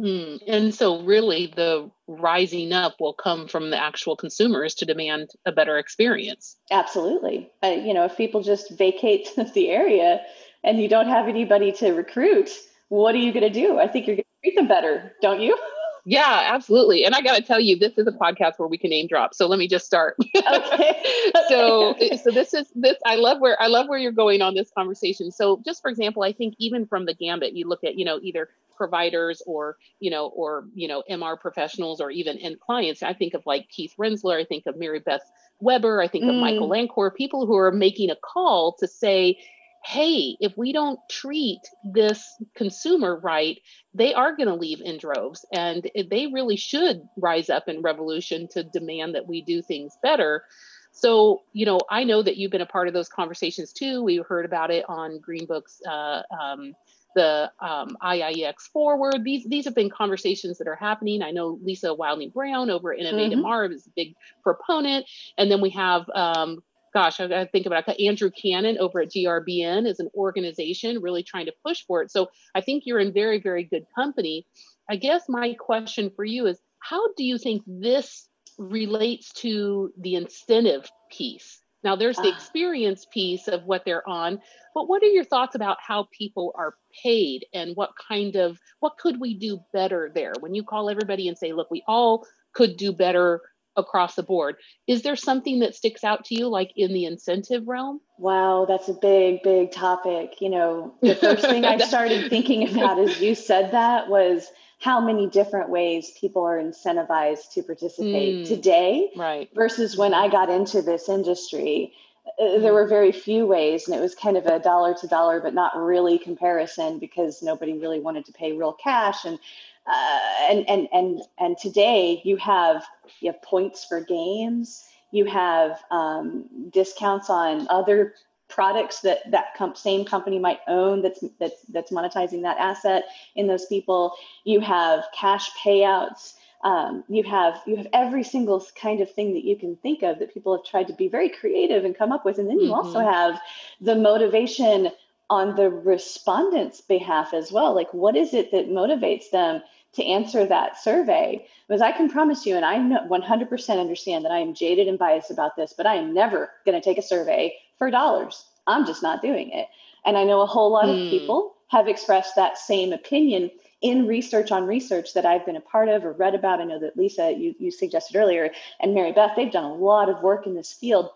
Mm. 0.00 0.42
And 0.46 0.74
so, 0.74 1.02
really, 1.02 1.52
the 1.54 1.90
rising 2.06 2.72
up 2.72 3.00
will 3.00 3.12
come 3.12 3.46
from 3.46 3.70
the 3.70 3.76
actual 3.76 4.16
consumers 4.16 4.74
to 4.76 4.86
demand 4.86 5.30
a 5.44 5.52
better 5.52 5.78
experience. 5.78 6.56
Absolutely. 6.70 7.50
Uh, 7.62 7.68
you 7.68 7.92
know, 7.92 8.06
if 8.06 8.16
people 8.16 8.42
just 8.42 8.70
vacate 8.70 9.28
the 9.54 9.68
area 9.68 10.22
and 10.64 10.80
you 10.80 10.88
don't 10.88 11.08
have 11.08 11.28
anybody 11.28 11.72
to 11.72 11.92
recruit, 11.92 12.50
what 12.88 13.14
are 13.14 13.18
you 13.18 13.32
going 13.32 13.44
to 13.44 13.50
do? 13.50 13.78
I 13.78 13.88
think 13.88 14.06
you're 14.06 14.16
going 14.16 14.24
to 14.24 14.48
treat 14.48 14.56
them 14.56 14.68
better, 14.68 15.12
don't 15.20 15.40
you? 15.40 15.56
Yeah, 16.04 16.48
absolutely. 16.52 17.04
And 17.04 17.14
I 17.14 17.20
got 17.20 17.36
to 17.36 17.42
tell 17.42 17.60
you, 17.60 17.78
this 17.78 17.98
is 17.98 18.06
a 18.06 18.12
podcast 18.12 18.58
where 18.58 18.68
we 18.68 18.78
can 18.78 18.90
name 18.90 19.06
drop. 19.06 19.34
So 19.34 19.46
let 19.46 19.58
me 19.58 19.68
just 19.68 19.86
start. 19.86 20.16
Okay. 20.34 21.30
so, 21.48 21.94
so 22.22 22.30
this 22.30 22.54
is 22.54 22.70
this. 22.74 22.96
I 23.04 23.16
love 23.16 23.40
where 23.40 23.60
I 23.60 23.66
love 23.66 23.88
where 23.88 23.98
you're 23.98 24.12
going 24.12 24.42
on 24.42 24.54
this 24.54 24.70
conversation. 24.76 25.30
So, 25.30 25.60
just 25.64 25.82
for 25.82 25.90
example, 25.90 26.22
I 26.22 26.32
think 26.32 26.54
even 26.58 26.86
from 26.86 27.06
the 27.06 27.14
gambit, 27.14 27.54
you 27.54 27.68
look 27.68 27.84
at 27.84 27.96
you 27.98 28.04
know 28.04 28.18
either 28.22 28.48
providers 28.76 29.42
or 29.46 29.76
you 29.98 30.10
know 30.10 30.28
or 30.28 30.64
you 30.74 30.88
know 30.88 31.02
MR 31.10 31.38
professionals 31.38 32.00
or 32.00 32.10
even 32.10 32.38
end 32.38 32.60
clients. 32.60 33.02
I 33.02 33.12
think 33.12 33.34
of 33.34 33.42
like 33.44 33.68
Keith 33.68 33.94
Rensler. 33.98 34.40
I 34.40 34.44
think 34.44 34.64
of 34.66 34.78
Mary 34.78 35.00
Beth 35.00 35.22
Weber. 35.60 36.00
I 36.00 36.08
think 36.08 36.24
mm. 36.24 36.30
of 36.30 36.36
Michael. 36.36 36.68
Lancor. 36.68 37.14
People 37.14 37.46
who 37.46 37.56
are 37.56 37.72
making 37.72 38.10
a 38.10 38.16
call 38.16 38.76
to 38.80 38.88
say, 38.88 39.38
hey, 39.84 40.36
if 40.40 40.52
we 40.56 40.72
don't 40.72 41.00
treat 41.10 41.60
this 41.84 42.24
consumer 42.54 43.18
right, 43.18 43.58
they 43.94 44.12
are 44.14 44.36
going 44.36 44.48
to 44.48 44.54
leave 44.54 44.80
in 44.80 44.98
droves. 44.98 45.44
And 45.52 45.90
they 46.10 46.26
really 46.26 46.56
should 46.56 47.02
rise 47.16 47.48
up 47.48 47.68
in 47.68 47.82
revolution 47.82 48.48
to 48.52 48.62
demand 48.62 49.14
that 49.14 49.26
we 49.26 49.42
do 49.42 49.62
things 49.62 49.96
better. 50.02 50.44
So, 50.92 51.42
you 51.52 51.66
know, 51.66 51.78
I 51.88 52.04
know 52.04 52.22
that 52.22 52.36
you've 52.36 52.50
been 52.50 52.60
a 52.60 52.66
part 52.66 52.88
of 52.88 52.94
those 52.94 53.08
conversations 53.08 53.72
too. 53.72 54.02
We 54.02 54.16
heard 54.16 54.44
about 54.44 54.70
it 54.70 54.84
on 54.88 55.20
Greenbook's, 55.20 55.80
uh, 55.88 56.22
um, 56.38 56.74
the 57.14 57.50
um, 57.60 57.96
IIEX 58.02 58.70
Forward. 58.72 59.24
These 59.24 59.44
these 59.48 59.64
have 59.64 59.74
been 59.74 59.90
conversations 59.90 60.58
that 60.58 60.68
are 60.68 60.76
happening. 60.76 61.22
I 61.22 61.32
know 61.32 61.58
Lisa 61.62 61.92
Wilding 61.92 62.30
Brown 62.30 62.70
over 62.70 62.92
at 62.92 63.00
Innovate 63.00 63.32
mm-hmm. 63.32 63.44
MR 63.44 63.72
is 63.72 63.86
a 63.86 63.90
big 63.96 64.14
proponent, 64.42 65.06
and 65.36 65.50
then 65.50 65.60
we 65.60 65.70
have 65.70 66.08
um, 66.14 66.62
gosh, 66.92 67.20
I 67.20 67.28
gotta 67.28 67.46
think 67.46 67.66
about 67.66 67.88
it. 67.88 68.00
Andrew 68.00 68.30
Cannon 68.30 68.78
over 68.78 69.00
at 69.00 69.10
GRBN 69.10 69.86
is 69.86 70.00
an 70.00 70.08
organization 70.14 71.00
really 71.00 71.22
trying 71.22 71.46
to 71.46 71.52
push 71.64 71.84
for 71.86 72.02
it. 72.02 72.10
So 72.10 72.28
I 72.54 72.60
think 72.60 72.84
you're 72.86 73.00
in 73.00 73.12
very, 73.12 73.40
very 73.40 73.64
good 73.64 73.84
company. 73.94 74.46
I 74.88 74.96
guess 74.96 75.22
my 75.28 75.54
question 75.54 76.10
for 76.14 76.24
you 76.24 76.46
is 76.46 76.58
how 76.80 77.12
do 77.14 77.24
you 77.24 77.38
think 77.38 77.62
this 77.66 78.28
relates 78.58 79.32
to 79.34 79.92
the 79.98 80.16
incentive 80.16 80.90
piece? 81.10 81.60
Now, 81.82 81.96
there's 81.96 82.16
the 82.16 82.30
ah. 82.30 82.36
experience 82.36 83.06
piece 83.10 83.48
of 83.48 83.64
what 83.64 83.84
they're 83.84 84.06
on, 84.06 84.40
but 84.74 84.88
what 84.88 85.02
are 85.02 85.06
your 85.06 85.24
thoughts 85.24 85.54
about 85.54 85.78
how 85.80 86.08
people 86.16 86.52
are 86.54 86.74
paid 87.02 87.46
and 87.54 87.74
what 87.74 87.90
kind 88.08 88.36
of 88.36 88.58
what 88.80 88.98
could 88.98 89.18
we 89.18 89.34
do 89.34 89.60
better 89.72 90.10
there? 90.14 90.32
When 90.40 90.54
you 90.54 90.62
call 90.62 90.90
everybody 90.90 91.28
and 91.28 91.38
say, 91.38 91.52
look, 91.52 91.70
we 91.70 91.82
all 91.88 92.26
could 92.52 92.76
do 92.76 92.92
better 92.92 93.40
across 93.76 94.14
the 94.14 94.22
board. 94.22 94.56
Is 94.86 95.02
there 95.02 95.16
something 95.16 95.60
that 95.60 95.74
sticks 95.74 96.04
out 96.04 96.24
to 96.26 96.34
you, 96.34 96.48
like 96.48 96.72
in 96.76 96.92
the 96.92 97.04
incentive 97.04 97.66
realm? 97.66 98.00
Wow, 98.18 98.66
that's 98.68 98.88
a 98.88 98.94
big, 98.94 99.42
big 99.42 99.72
topic. 99.72 100.40
You 100.40 100.50
know, 100.50 100.94
the 101.00 101.14
first 101.14 101.42
thing 101.42 101.64
I 101.64 101.78
started 101.86 102.30
thinking 102.30 102.68
about 102.68 102.98
as 102.98 103.20
you 103.20 103.34
said 103.34 103.72
that 103.72 104.08
was 104.08 104.50
how 104.80 105.00
many 105.00 105.26
different 105.26 105.68
ways 105.68 106.12
people 106.18 106.42
are 106.42 106.58
incentivized 106.58 107.52
to 107.52 107.62
participate 107.62 108.46
mm, 108.46 108.48
today 108.48 109.10
right. 109.14 109.50
versus 109.54 109.96
when 109.96 110.14
I 110.14 110.28
got 110.28 110.48
into 110.48 110.80
this 110.80 111.08
industry. 111.08 111.92
Uh, 112.38 112.58
there 112.58 112.74
were 112.74 112.86
very 112.86 113.12
few 113.12 113.46
ways, 113.46 113.86
and 113.88 113.96
it 113.96 114.00
was 114.00 114.14
kind 114.14 114.36
of 114.36 114.46
a 114.46 114.58
dollar 114.58 114.94
to 114.94 115.06
dollar, 115.06 115.40
but 115.40 115.54
not 115.54 115.76
really 115.76 116.18
comparison 116.18 116.98
because 116.98 117.42
nobody 117.42 117.78
really 117.78 118.00
wanted 118.00 118.24
to 118.26 118.32
pay 118.32 118.52
real 118.52 118.72
cash. 118.72 119.24
And 119.24 119.38
uh, 119.86 120.20
and 120.50 120.68
and 120.68 120.88
and 120.92 121.22
and 121.38 121.58
today 121.58 122.20
you 122.24 122.36
have 122.36 122.84
you 123.20 123.30
have 123.32 123.42
points 123.42 123.84
for 123.84 124.00
games. 124.00 124.84
You 125.12 125.24
have 125.26 125.82
um, 125.90 126.46
discounts 126.72 127.30
on 127.30 127.66
other 127.70 128.14
products 128.48 129.00
that 129.00 129.30
that 129.30 129.54
com- 129.56 129.76
same 129.76 130.04
company 130.04 130.38
might 130.38 130.60
own 130.68 131.02
that's 131.02 131.24
that's 131.40 131.62
that's 131.70 131.92
monetizing 131.92 132.42
that 132.42 132.58
asset 132.58 133.04
in 133.36 133.46
those 133.46 133.66
people. 133.66 134.14
You 134.44 134.60
have 134.60 135.04
cash 135.18 135.50
payouts. 135.64 136.34
Um, 136.62 137.04
you 137.08 137.22
have 137.22 137.62
you 137.66 137.76
have 137.76 137.86
every 137.92 138.22
single 138.22 138.64
kind 138.74 139.00
of 139.00 139.10
thing 139.10 139.32
that 139.32 139.44
you 139.44 139.56
can 139.56 139.76
think 139.76 140.02
of 140.02 140.18
that 140.18 140.34
people 140.34 140.54
have 140.54 140.64
tried 140.64 140.88
to 140.88 140.92
be 140.92 141.08
very 141.08 141.30
creative 141.30 141.84
and 141.84 141.96
come 141.96 142.12
up 142.12 142.24
with, 142.24 142.38
and 142.38 142.48
then 142.48 142.60
you 142.60 142.70
mm-hmm. 142.70 142.86
also 142.86 143.00
have 143.00 143.40
the 143.80 143.94
motivation 143.94 144.90
on 145.30 145.54
the 145.54 145.70
respondents' 145.70 146.80
behalf 146.80 147.32
as 147.32 147.52
well. 147.52 147.74
Like, 147.74 147.94
what 147.94 148.16
is 148.16 148.34
it 148.34 148.50
that 148.50 148.68
motivates 148.68 149.30
them 149.30 149.62
to 149.94 150.04
answer 150.04 150.44
that 150.44 150.76
survey? 150.76 151.46
Because 151.68 151.80
I 151.80 151.92
can 151.92 152.10
promise 152.10 152.44
you, 152.44 152.56
and 152.56 152.64
I 152.64 152.76
100% 152.76 153.80
understand 153.80 154.24
that 154.24 154.32
I 154.32 154.38
am 154.38 154.54
jaded 154.54 154.88
and 154.88 154.98
biased 154.98 155.30
about 155.30 155.56
this, 155.56 155.72
but 155.74 155.86
I 155.86 155.94
am 155.94 156.12
never 156.12 156.50
going 156.66 156.78
to 156.78 156.84
take 156.84 156.98
a 156.98 157.02
survey 157.02 157.54
for 157.78 157.90
dollars. 157.90 158.44
I'm 158.66 158.84
just 158.84 159.02
not 159.02 159.22
doing 159.22 159.50
it. 159.52 159.68
And 160.04 160.18
I 160.18 160.24
know 160.24 160.40
a 160.40 160.46
whole 160.46 160.72
lot 160.72 160.86
mm. 160.86 161.06
of 161.06 161.10
people 161.10 161.54
have 161.68 161.86
expressed 161.86 162.34
that 162.34 162.58
same 162.58 162.92
opinion 162.92 163.50
in 163.80 164.06
research 164.06 164.52
on 164.52 164.66
research 164.66 165.14
that 165.14 165.26
I've 165.26 165.46
been 165.46 165.56
a 165.56 165.60
part 165.60 165.88
of 165.88 166.04
or 166.04 166.12
read 166.12 166.34
about. 166.34 166.60
I 166.60 166.64
know 166.64 166.80
that 166.80 166.96
Lisa, 166.96 167.32
you, 167.32 167.54
you 167.58 167.70
suggested 167.70 168.16
earlier, 168.16 168.50
and 168.78 168.94
Mary 168.94 169.12
Beth, 169.12 169.32
they've 169.36 169.50
done 169.50 169.64
a 169.64 169.74
lot 169.74 170.08
of 170.08 170.22
work 170.22 170.46
in 170.46 170.54
this 170.54 170.72
field 170.72 171.10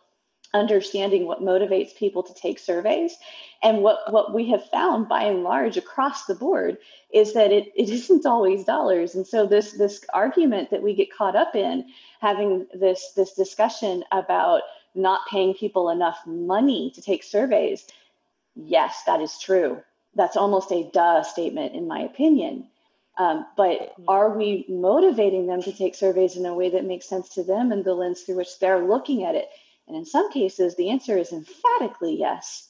understanding 0.54 1.26
what 1.26 1.42
motivates 1.42 1.94
people 1.97 2.23
to 2.23 2.33
take 2.33 2.59
surveys. 2.59 3.16
And 3.62 3.83
what, 3.83 4.12
what 4.12 4.33
we 4.33 4.49
have 4.50 4.64
found 4.71 5.09
by 5.09 5.25
and 5.25 5.42
large 5.42 5.76
across 5.76 6.26
the 6.26 6.35
board 6.35 6.78
is 7.12 7.35
that 7.35 7.52
it, 7.52 7.73
it 7.75 7.90
isn't 7.90 8.25
always 8.25 8.64
dollars. 8.64 9.14
And 9.14 9.26
so 9.26 9.47
this 9.47 9.73
this 9.73 10.04
argument 10.14 10.71
that 10.71 10.83
we 10.83 10.94
get 10.94 11.12
caught 11.12 11.37
up 11.37 11.54
in 11.54 11.87
having 12.21 12.66
this 12.73 13.12
this 13.16 13.33
discussion 13.35 14.04
about 14.12 14.62
not 14.94 15.26
paying 15.28 15.54
people 15.54 15.90
enough 15.90 16.21
money 16.25 16.92
to 16.94 17.02
take 17.02 17.25
surveys, 17.25 17.87
yes, 18.54 19.02
that 19.06 19.21
is 19.21 19.38
true. 19.38 19.83
That's 20.14 20.37
almost 20.37 20.73
a 20.73 20.88
duh 20.92 21.23
statement 21.23 21.75
in 21.75 21.88
my 21.88 22.00
opinion. 22.00 22.68
Um, 23.16 23.47
but 23.56 23.94
are 24.09 24.37
we 24.37 24.64
motivating 24.68 25.47
them 25.47 25.62
to 25.62 25.73
take 25.73 25.94
surveys 25.94 26.37
in 26.37 26.47
a 26.47 26.54
way 26.54 26.71
that 26.71 26.85
makes 26.85 27.09
sense 27.09 27.28
to 27.30 27.44
them 27.44 27.71
and 27.71 27.85
the 27.85 27.94
lens 27.94 28.23
through 28.23 28.37
which 28.37 28.59
they're 28.59 28.85
looking 28.85 29.25
at 29.25 29.37
it? 29.37 29.49
And 29.87 29.97
in 29.97 30.04
some 30.04 30.33
cases, 30.33 30.75
the 30.75 30.90
answer 30.90 31.16
is 31.16 31.33
emphatically 31.33 32.16
yes. 32.18 32.68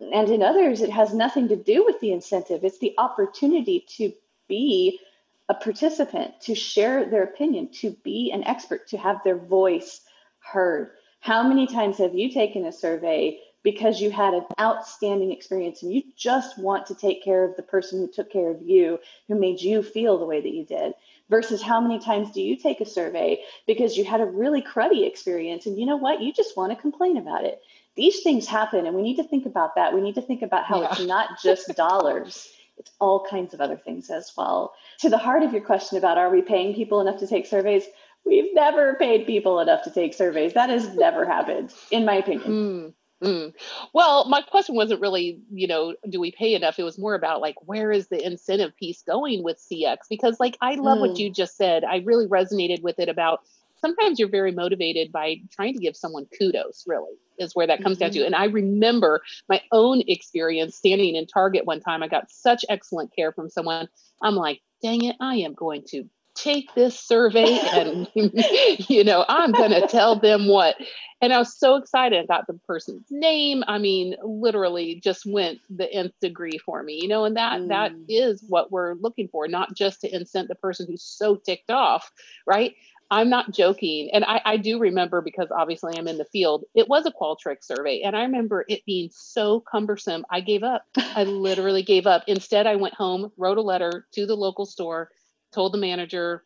And 0.00 0.28
in 0.28 0.42
others, 0.42 0.82
it 0.82 0.90
has 0.90 1.14
nothing 1.14 1.48
to 1.48 1.56
do 1.56 1.84
with 1.84 2.00
the 2.00 2.12
incentive. 2.12 2.64
It's 2.64 2.78
the 2.78 2.94
opportunity 2.98 3.86
to 3.96 4.12
be 4.48 5.00
a 5.48 5.54
participant, 5.54 6.40
to 6.42 6.54
share 6.54 7.08
their 7.08 7.22
opinion, 7.22 7.68
to 7.80 7.96
be 8.02 8.30
an 8.32 8.44
expert, 8.44 8.88
to 8.88 8.98
have 8.98 9.22
their 9.24 9.38
voice 9.38 10.02
heard. 10.40 10.90
How 11.20 11.42
many 11.48 11.66
times 11.66 11.98
have 11.98 12.14
you 12.14 12.30
taken 12.30 12.66
a 12.66 12.72
survey 12.72 13.40
because 13.66 14.00
you 14.00 14.12
had 14.12 14.32
an 14.32 14.44
outstanding 14.60 15.32
experience 15.32 15.82
and 15.82 15.92
you 15.92 16.00
just 16.16 16.56
want 16.56 16.86
to 16.86 16.94
take 16.94 17.24
care 17.24 17.42
of 17.42 17.56
the 17.56 17.64
person 17.64 17.98
who 17.98 18.06
took 18.06 18.30
care 18.30 18.48
of 18.48 18.62
you, 18.62 18.96
who 19.26 19.34
made 19.34 19.60
you 19.60 19.82
feel 19.82 20.18
the 20.18 20.24
way 20.24 20.40
that 20.40 20.54
you 20.54 20.64
did? 20.64 20.94
versus 21.28 21.60
how 21.60 21.80
many 21.80 21.98
times 21.98 22.30
do 22.30 22.40
you 22.40 22.56
take 22.56 22.80
a 22.80 22.86
survey 22.86 23.40
because 23.66 23.96
you 23.96 24.04
had 24.04 24.20
a 24.20 24.24
really 24.24 24.62
cruddy 24.62 25.04
experience 25.04 25.66
and 25.66 25.76
you 25.76 25.84
know 25.84 25.96
what? 25.96 26.22
You 26.22 26.32
just 26.32 26.56
want 26.56 26.70
to 26.70 26.80
complain 26.80 27.16
about 27.16 27.42
it. 27.42 27.60
These 27.96 28.20
things 28.20 28.46
happen 28.46 28.86
and 28.86 28.94
we 28.94 29.02
need 29.02 29.16
to 29.16 29.24
think 29.24 29.44
about 29.44 29.74
that. 29.74 29.92
We 29.92 30.00
need 30.00 30.14
to 30.14 30.22
think 30.22 30.42
about 30.42 30.66
how 30.66 30.82
yeah. 30.82 30.92
it's 30.92 31.00
not 31.00 31.42
just 31.42 31.66
dollars. 31.76 32.48
It's 32.78 32.92
all 33.00 33.26
kinds 33.28 33.54
of 33.54 33.60
other 33.60 33.76
things 33.76 34.08
as 34.08 34.30
well. 34.36 34.72
To 35.00 35.08
the 35.08 35.18
heart 35.18 35.42
of 35.42 35.50
your 35.50 35.62
question 35.62 35.98
about 35.98 36.16
are 36.16 36.30
we 36.30 36.42
paying 36.42 36.76
people 36.76 37.00
enough 37.00 37.18
to 37.18 37.26
take 37.26 37.46
surveys? 37.46 37.82
We've 38.24 38.54
never 38.54 38.94
paid 38.94 39.26
people 39.26 39.58
enough 39.58 39.82
to 39.82 39.90
take 39.90 40.14
surveys. 40.14 40.52
That 40.54 40.70
has 40.70 40.94
never 40.94 41.24
happened 41.24 41.72
in 41.90 42.04
my 42.04 42.14
opinion. 42.14 42.52
Mm. 42.52 42.92
Mm. 43.22 43.54
Well, 43.94 44.28
my 44.28 44.42
question 44.42 44.74
wasn't 44.74 45.00
really, 45.00 45.40
you 45.50 45.66
know, 45.66 45.94
do 46.08 46.20
we 46.20 46.32
pay 46.32 46.54
enough? 46.54 46.78
It 46.78 46.82
was 46.82 46.98
more 46.98 47.14
about 47.14 47.40
like, 47.40 47.54
where 47.62 47.90
is 47.90 48.08
the 48.08 48.24
incentive 48.24 48.76
piece 48.76 49.02
going 49.02 49.42
with 49.42 49.58
CX? 49.58 49.98
Because, 50.10 50.38
like, 50.38 50.56
I 50.60 50.74
love 50.74 50.98
mm. 50.98 51.00
what 51.02 51.18
you 51.18 51.30
just 51.30 51.56
said. 51.56 51.82
I 51.84 51.98
really 51.98 52.26
resonated 52.26 52.82
with 52.82 52.98
it 52.98 53.08
about 53.08 53.40
sometimes 53.80 54.18
you're 54.18 54.28
very 54.28 54.52
motivated 54.52 55.12
by 55.12 55.36
trying 55.50 55.74
to 55.74 55.80
give 55.80 55.96
someone 55.96 56.26
kudos, 56.38 56.84
really, 56.86 57.14
is 57.38 57.54
where 57.54 57.66
that 57.66 57.82
comes 57.82 57.96
mm-hmm. 57.96 58.04
down 58.04 58.10
to. 58.12 58.18
Mm-hmm. 58.20 58.26
And 58.26 58.34
I 58.34 58.44
remember 58.46 59.22
my 59.48 59.62
own 59.72 60.02
experience 60.06 60.76
standing 60.76 61.16
in 61.16 61.26
Target 61.26 61.64
one 61.64 61.80
time. 61.80 62.02
I 62.02 62.08
got 62.08 62.30
such 62.30 62.64
excellent 62.68 63.14
care 63.14 63.32
from 63.32 63.48
someone. 63.48 63.88
I'm 64.22 64.34
like, 64.34 64.60
dang 64.82 65.04
it, 65.04 65.16
I 65.20 65.36
am 65.36 65.54
going 65.54 65.84
to 65.88 66.04
take 66.36 66.72
this 66.74 66.98
survey 66.98 67.58
and 67.72 68.08
you 68.14 69.02
know 69.02 69.24
i'm 69.28 69.52
going 69.52 69.70
to 69.70 69.86
tell 69.88 70.18
them 70.18 70.48
what. 70.48 70.76
And 71.20 71.32
i 71.32 71.38
was 71.38 71.58
so 71.58 71.76
excited 71.76 72.22
i 72.22 72.26
got 72.26 72.46
the 72.46 72.58
person's 72.66 73.06
name 73.10 73.64
i 73.66 73.78
mean 73.78 74.14
literally 74.22 75.00
just 75.02 75.24
went 75.26 75.58
the 75.70 75.90
nth 75.92 76.12
degree 76.20 76.58
for 76.58 76.82
me 76.82 77.00
you 77.02 77.08
know 77.08 77.24
and 77.24 77.36
that 77.36 77.60
mm. 77.60 77.68
that 77.68 77.92
is 78.08 78.44
what 78.48 78.70
we're 78.70 78.94
looking 78.94 79.28
for 79.28 79.48
not 79.48 79.74
just 79.74 80.02
to 80.02 80.10
incent 80.10 80.48
the 80.48 80.54
person 80.54 80.86
who's 80.86 81.02
so 81.02 81.36
ticked 81.36 81.70
off 81.70 82.12
right? 82.46 82.74
I'm 83.08 83.30
not 83.30 83.52
joking 83.52 84.10
and 84.12 84.24
I, 84.24 84.40
I 84.44 84.56
do 84.56 84.80
remember 84.80 85.20
because 85.20 85.48
obviously 85.56 85.96
i'm 85.96 86.08
in 86.08 86.18
the 86.18 86.24
field 86.24 86.64
it 86.74 86.88
was 86.88 87.06
a 87.06 87.12
qualtrics 87.12 87.64
survey 87.64 88.02
and 88.02 88.16
i 88.16 88.22
remember 88.22 88.64
it 88.68 88.84
being 88.84 89.10
so 89.12 89.60
cumbersome 89.60 90.24
i 90.28 90.40
gave 90.40 90.64
up. 90.64 90.82
I 90.96 91.22
literally 91.22 91.84
gave 91.84 92.08
up. 92.08 92.24
Instead 92.26 92.66
i 92.66 92.74
went 92.74 92.94
home 92.94 93.30
wrote 93.36 93.58
a 93.58 93.62
letter 93.62 94.06
to 94.14 94.26
the 94.26 94.34
local 94.34 94.66
store 94.66 95.10
told 95.52 95.72
the 95.72 95.78
manager, 95.78 96.44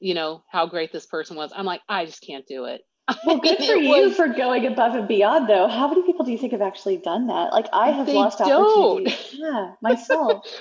you 0.00 0.14
know, 0.14 0.42
how 0.50 0.66
great 0.66 0.92
this 0.92 1.06
person 1.06 1.36
was. 1.36 1.52
I'm 1.54 1.66
like, 1.66 1.80
I 1.88 2.06
just 2.06 2.22
can't 2.22 2.46
do 2.46 2.64
it. 2.64 2.82
Well, 3.26 3.38
good 3.38 3.58
for 3.64 3.74
you 3.74 4.12
for 4.12 4.28
going 4.28 4.66
above 4.66 4.94
and 4.94 5.08
beyond, 5.08 5.48
though. 5.48 5.68
How 5.68 5.88
many 5.88 6.02
people 6.02 6.24
do 6.24 6.32
you 6.32 6.38
think 6.38 6.52
have 6.52 6.62
actually 6.62 6.98
done 6.98 7.28
that? 7.28 7.52
Like 7.52 7.66
I 7.72 7.90
have 7.90 8.08
lost 8.08 8.38
don't. 8.38 9.06
opportunity. 9.06 9.38
Yeah, 9.38 9.72
myself. 9.80 10.46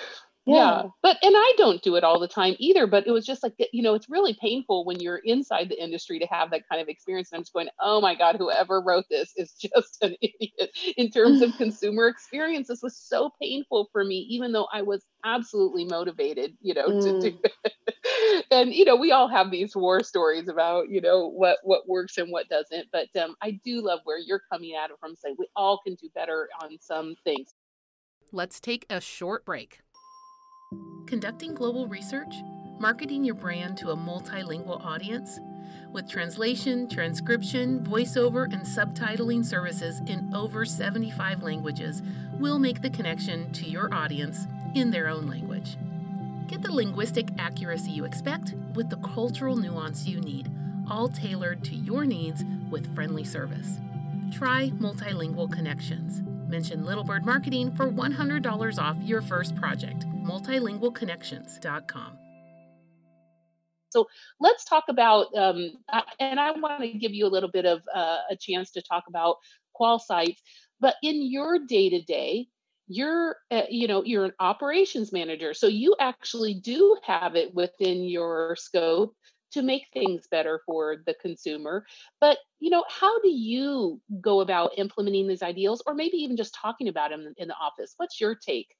Yeah. 0.51 0.83
yeah. 0.83 0.89
But, 1.01 1.17
and 1.21 1.33
I 1.35 1.53
don't 1.57 1.81
do 1.81 1.95
it 1.95 2.03
all 2.03 2.19
the 2.19 2.27
time 2.27 2.55
either, 2.59 2.87
but 2.87 3.07
it 3.07 3.11
was 3.11 3.25
just 3.25 3.43
like, 3.43 3.53
you 3.71 3.81
know, 3.81 3.93
it's 3.93 4.09
really 4.09 4.37
painful 4.39 4.85
when 4.85 4.99
you're 4.99 5.21
inside 5.23 5.69
the 5.69 5.81
industry 5.81 6.19
to 6.19 6.25
have 6.27 6.51
that 6.51 6.67
kind 6.69 6.81
of 6.81 6.87
experience. 6.87 7.31
And 7.31 7.37
I'm 7.37 7.43
just 7.43 7.53
going, 7.53 7.69
oh 7.79 8.01
my 8.01 8.15
God, 8.15 8.35
whoever 8.37 8.81
wrote 8.81 9.05
this 9.09 9.33
is 9.35 9.51
just 9.59 10.01
an 10.01 10.15
idiot 10.21 10.71
in 10.97 11.09
terms 11.09 11.41
of 11.41 11.53
consumer 11.57 12.07
experience. 12.07 12.67
This 12.67 12.81
was 12.81 12.97
so 12.97 13.31
painful 13.41 13.89
for 13.91 14.03
me, 14.03 14.27
even 14.29 14.51
though 14.51 14.67
I 14.73 14.81
was 14.81 15.05
absolutely 15.25 15.85
motivated, 15.85 16.55
you 16.61 16.73
know, 16.73 16.87
mm. 16.87 17.01
to 17.01 17.31
do 17.31 17.37
mm. 17.37 17.45
it. 17.65 18.45
and, 18.51 18.73
you 18.73 18.85
know, 18.85 18.95
we 18.95 19.11
all 19.11 19.27
have 19.27 19.51
these 19.51 19.75
war 19.75 20.03
stories 20.03 20.47
about, 20.47 20.89
you 20.89 21.01
know, 21.01 21.29
what, 21.29 21.57
what 21.63 21.87
works 21.87 22.17
and 22.17 22.31
what 22.31 22.49
doesn't. 22.49 22.87
But 22.91 23.07
um, 23.21 23.35
I 23.41 23.59
do 23.63 23.81
love 23.81 23.99
where 24.03 24.19
you're 24.19 24.41
coming 24.51 24.75
at 24.75 24.89
it 24.89 24.97
from 24.99 25.15
saying 25.15 25.35
we 25.37 25.47
all 25.55 25.79
can 25.85 25.95
do 25.95 26.09
better 26.13 26.49
on 26.61 26.77
some 26.79 27.15
things. 27.23 27.53
Let's 28.33 28.61
take 28.61 28.85
a 28.89 29.01
short 29.01 29.43
break. 29.43 29.81
Conducting 31.11 31.53
global 31.53 31.87
research, 31.87 32.35
marketing 32.79 33.25
your 33.25 33.35
brand 33.35 33.77
to 33.77 33.89
a 33.89 33.97
multilingual 33.97 34.81
audience, 34.81 35.41
with 35.91 36.09
translation, 36.09 36.87
transcription, 36.87 37.81
voiceover, 37.81 38.45
and 38.45 38.61
subtitling 38.61 39.43
services 39.43 39.99
in 40.07 40.31
over 40.33 40.63
75 40.63 41.43
languages, 41.43 42.01
will 42.39 42.59
make 42.59 42.81
the 42.81 42.89
connection 42.89 43.51
to 43.51 43.65
your 43.65 43.93
audience 43.93 44.47
in 44.73 44.89
their 44.89 45.09
own 45.09 45.27
language. 45.27 45.75
Get 46.47 46.61
the 46.61 46.71
linguistic 46.71 47.27
accuracy 47.37 47.91
you 47.91 48.05
expect 48.05 48.53
with 48.73 48.89
the 48.89 48.95
cultural 49.13 49.57
nuance 49.57 50.07
you 50.07 50.21
need, 50.21 50.49
all 50.89 51.09
tailored 51.09 51.61
to 51.65 51.75
your 51.75 52.05
needs 52.05 52.45
with 52.69 52.95
friendly 52.95 53.25
service. 53.25 53.81
Try 54.31 54.69
Multilingual 54.79 55.51
Connections. 55.51 56.21
Mention 56.47 56.85
Little 56.85 57.03
Bird 57.03 57.25
Marketing 57.25 57.69
for 57.75 57.89
$100 57.89 58.81
off 58.81 58.95
your 59.01 59.21
first 59.21 59.57
project 59.57 60.05
multilingualconnections.com. 60.21 62.17
So 63.91 64.07
let's 64.39 64.63
talk 64.63 64.85
about, 64.89 65.27
um, 65.35 65.71
and 66.19 66.39
I 66.39 66.51
want 66.51 66.81
to 66.81 66.93
give 66.93 67.11
you 67.11 67.27
a 67.27 67.29
little 67.29 67.51
bit 67.51 67.65
of 67.65 67.81
uh, 67.93 68.19
a 68.29 68.37
chance 68.37 68.71
to 68.71 68.81
talk 68.81 69.03
about 69.07 69.37
QualSights. 69.79 70.37
But 70.79 70.95
in 71.03 71.29
your 71.29 71.59
day 71.59 71.89
to 71.89 72.01
day, 72.01 72.47
you're, 72.87 73.35
uh, 73.51 73.63
you 73.69 73.87
know, 73.87 74.03
you're 74.03 74.25
an 74.25 74.33
operations 74.39 75.11
manager, 75.11 75.53
so 75.53 75.67
you 75.67 75.95
actually 75.99 76.55
do 76.55 76.97
have 77.03 77.35
it 77.35 77.53
within 77.53 78.03
your 78.03 78.55
scope 78.57 79.15
to 79.51 79.61
make 79.61 79.83
things 79.93 80.27
better 80.31 80.61
for 80.65 80.97
the 81.05 81.13
consumer. 81.21 81.85
But 82.19 82.37
you 82.59 82.69
know, 82.69 82.83
how 82.89 83.19
do 83.21 83.29
you 83.29 84.01
go 84.21 84.41
about 84.41 84.77
implementing 84.77 85.27
these 85.27 85.43
ideals, 85.43 85.83
or 85.85 85.93
maybe 85.93 86.17
even 86.17 86.37
just 86.37 86.55
talking 86.59 86.87
about 86.87 87.11
them 87.11 87.33
in 87.37 87.47
the 87.47 87.55
office? 87.55 87.93
What's 87.97 88.19
your 88.19 88.35
take? 88.35 88.75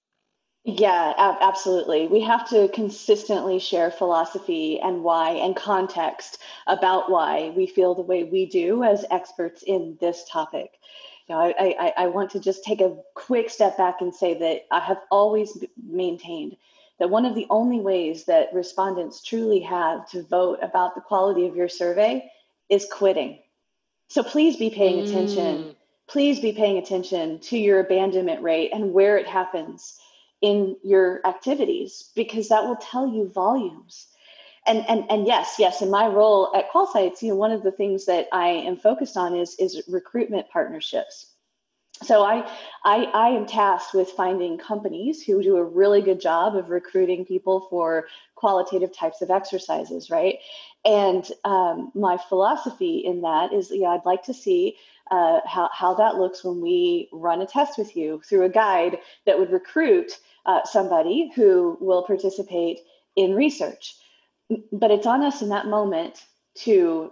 Yeah, 0.64 1.14
absolutely. 1.42 2.08
We 2.08 2.22
have 2.22 2.48
to 2.50 2.68
consistently 2.68 3.58
share 3.58 3.90
philosophy 3.90 4.80
and 4.80 5.04
why 5.04 5.32
and 5.32 5.56
context 5.56 6.38
about 6.68 7.10
why 7.10 7.52
we 7.56 7.66
feel 7.66 7.96
the 7.96 8.04
way 8.04 8.26
we 8.26 8.46
do 8.46 8.84
as 8.84 9.04
experts 9.10 9.64
in 9.64 9.98
this 10.00 10.24
topic. 10.30 10.80
You 11.28 11.36
know, 11.36 11.42
I, 11.42 11.76
I, 11.80 11.94
I 12.04 12.08
want 12.08 12.30
to 12.32 12.40
just 12.40 12.64
take 12.64 12.80
a 12.80 12.96
quick 13.16 13.50
step 13.50 13.76
back 13.76 14.02
and 14.02 14.14
say 14.14 14.38
that 14.38 14.68
I 14.70 14.80
have 14.82 15.02
always 15.10 15.58
maintained 15.84 16.58
that 17.00 17.10
one 17.10 17.26
of 17.26 17.34
the 17.34 17.48
only 17.50 17.80
ways 17.80 18.26
that 18.26 18.54
respondents 18.54 19.24
truly 19.24 19.62
have 19.62 20.08
to 20.12 20.22
vote 20.22 20.60
about 20.62 20.94
the 20.94 21.02
quality 21.02 21.48
of 21.48 21.56
your 21.56 21.70
survey 21.70 22.30
is 22.70 22.86
quitting. 22.92 23.40
So 24.10 24.22
please 24.22 24.58
be 24.58 24.70
paying 24.70 25.04
mm. 25.04 25.10
attention. 25.10 25.76
Please 26.08 26.40
be 26.40 26.52
paying 26.52 26.78
attention 26.78 27.40
to 27.40 27.58
your 27.58 27.80
abandonment 27.80 28.44
rate 28.44 28.70
and 28.72 28.94
where 28.94 29.18
it 29.18 29.26
happens 29.26 29.98
in 30.42 30.76
your 30.84 31.26
activities 31.26 32.12
because 32.16 32.50
that 32.50 32.64
will 32.64 32.78
tell 32.78 33.08
you 33.08 33.30
volumes. 33.30 34.08
And 34.68 34.86
and 34.88 35.06
and 35.10 35.26
yes 35.26 35.56
yes 35.58 35.82
in 35.82 35.90
my 35.90 36.06
role 36.06 36.52
at 36.56 36.70
QualSights 36.72 37.24
you 37.24 37.30
know 37.30 37.36
one 37.36 37.52
of 37.52 37.64
the 37.64 37.72
things 37.72 38.06
that 38.06 38.28
i 38.32 38.50
am 38.50 38.78
focused 38.78 39.18
on 39.18 39.36
is 39.36 39.56
is 39.58 39.82
recruitment 39.88 40.50
partnerships. 40.50 41.32
So 42.04 42.24
I, 42.24 42.48
I 42.86 43.06
i 43.06 43.30
am 43.30 43.48
tasked 43.48 43.96
with 43.96 44.10
finding 44.10 44.60
companies 44.60 45.24
who 45.24 45.42
do 45.42 45.58
a 45.58 45.64
really 45.64 46.04
good 46.04 46.22
job 46.22 46.56
of 46.56 46.70
recruiting 46.70 47.26
people 47.26 47.68
for 47.72 48.06
qualitative 48.36 48.96
types 48.96 49.24
of 49.24 49.32
exercises 49.32 50.12
right? 50.12 50.38
And 50.86 51.28
um, 51.44 51.92
my 51.96 52.18
philosophy 52.30 53.00
in 53.00 53.22
that 53.22 53.54
is 53.54 53.72
yeah 53.74 53.90
i'd 53.90 54.06
like 54.06 54.24
to 54.26 54.34
see 54.34 54.78
uh, 55.12 55.42
how, 55.46 55.70
how 55.74 55.94
that 55.94 56.16
looks 56.16 56.44
when 56.44 56.62
we 56.62 57.10
run 57.12 57.42
a 57.42 57.46
test 57.46 57.78
with 57.78 57.98
you 57.98 58.22
through 58.26 58.46
a 58.46 58.50
guide 58.50 58.98
that 59.26 59.38
would 59.38 59.52
recruit 59.52 60.18
uh, 60.46 60.64
somebody 60.66 61.32
who 61.36 61.78
will 61.80 62.04
participate 62.04 62.80
in 63.16 63.36
research. 63.36 63.96
But 64.72 64.92
it's 64.92 65.06
on 65.06 65.24
us 65.24 65.42
in 65.42 65.50
that 65.50 65.68
moment 65.68 66.24
to 66.64 67.12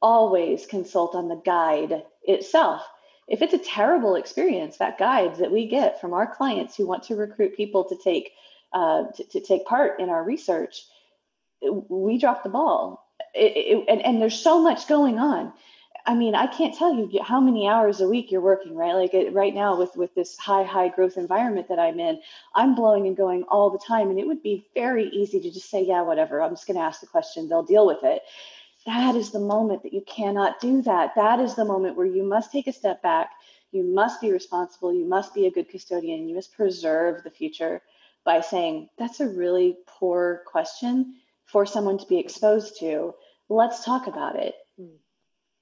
always 0.00 0.66
consult 0.66 1.14
on 1.14 1.28
the 1.28 1.42
guide 1.44 2.02
itself. 2.22 2.82
If 3.26 3.42
it's 3.42 3.54
a 3.54 3.58
terrible 3.58 4.14
experience, 4.14 4.78
that 4.78 4.98
guide 4.98 5.36
that 5.36 5.52
we 5.52 5.66
get 5.66 6.00
from 6.00 6.14
our 6.14 6.26
clients 6.26 6.76
who 6.76 6.86
want 6.86 7.02
to 7.04 7.16
recruit 7.16 7.56
people 7.56 7.84
to 7.84 7.96
take 7.96 8.30
uh, 8.72 9.04
to, 9.16 9.24
to, 9.24 9.40
take 9.40 9.64
part 9.64 9.98
in 9.98 10.10
our 10.10 10.22
research, 10.22 10.84
we 11.88 12.18
drop 12.18 12.42
the 12.42 12.50
ball. 12.50 13.02
It, 13.34 13.56
it, 13.56 13.84
and, 13.88 14.02
and 14.02 14.20
there's 14.20 14.38
so 14.38 14.62
much 14.62 14.86
going 14.86 15.18
on. 15.18 15.54
I 16.08 16.14
mean, 16.14 16.34
I 16.34 16.46
can't 16.46 16.74
tell 16.74 16.94
you 16.94 17.22
how 17.22 17.38
many 17.38 17.68
hours 17.68 18.00
a 18.00 18.08
week 18.08 18.32
you're 18.32 18.40
working, 18.40 18.74
right? 18.74 18.94
Like 18.94 19.12
it, 19.12 19.34
right 19.34 19.54
now 19.54 19.76
with 19.76 19.94
with 19.94 20.14
this 20.14 20.38
high 20.38 20.62
high 20.62 20.88
growth 20.88 21.18
environment 21.18 21.68
that 21.68 21.78
I'm 21.78 22.00
in, 22.00 22.18
I'm 22.54 22.74
blowing 22.74 23.06
and 23.06 23.14
going 23.14 23.42
all 23.42 23.68
the 23.68 23.78
time, 23.78 24.08
and 24.08 24.18
it 24.18 24.26
would 24.26 24.42
be 24.42 24.66
very 24.74 25.08
easy 25.08 25.38
to 25.38 25.50
just 25.50 25.68
say, 25.70 25.84
yeah, 25.84 26.00
whatever. 26.00 26.40
I'm 26.40 26.52
just 26.52 26.66
going 26.66 26.78
to 26.78 26.82
ask 26.82 27.02
the 27.02 27.06
question, 27.06 27.46
they'll 27.46 27.62
deal 27.62 27.86
with 27.86 28.04
it. 28.04 28.22
That 28.86 29.16
is 29.16 29.32
the 29.32 29.38
moment 29.38 29.82
that 29.82 29.92
you 29.92 30.00
cannot 30.06 30.60
do 30.60 30.80
that. 30.80 31.14
That 31.14 31.40
is 31.40 31.54
the 31.54 31.66
moment 31.66 31.94
where 31.94 32.06
you 32.06 32.22
must 32.22 32.52
take 32.52 32.68
a 32.68 32.72
step 32.72 33.02
back. 33.02 33.28
You 33.70 33.84
must 33.84 34.22
be 34.22 34.32
responsible. 34.32 34.94
You 34.94 35.04
must 35.04 35.34
be 35.34 35.46
a 35.46 35.50
good 35.50 35.68
custodian. 35.68 36.26
You 36.26 36.36
must 36.36 36.56
preserve 36.56 37.22
the 37.22 37.30
future 37.30 37.82
by 38.24 38.40
saying, 38.40 38.88
that's 38.98 39.20
a 39.20 39.28
really 39.28 39.76
poor 39.86 40.40
question 40.46 41.16
for 41.44 41.66
someone 41.66 41.98
to 41.98 42.06
be 42.06 42.18
exposed 42.18 42.78
to. 42.80 43.14
Let's 43.50 43.84
talk 43.84 44.06
about 44.06 44.36
it 44.36 44.54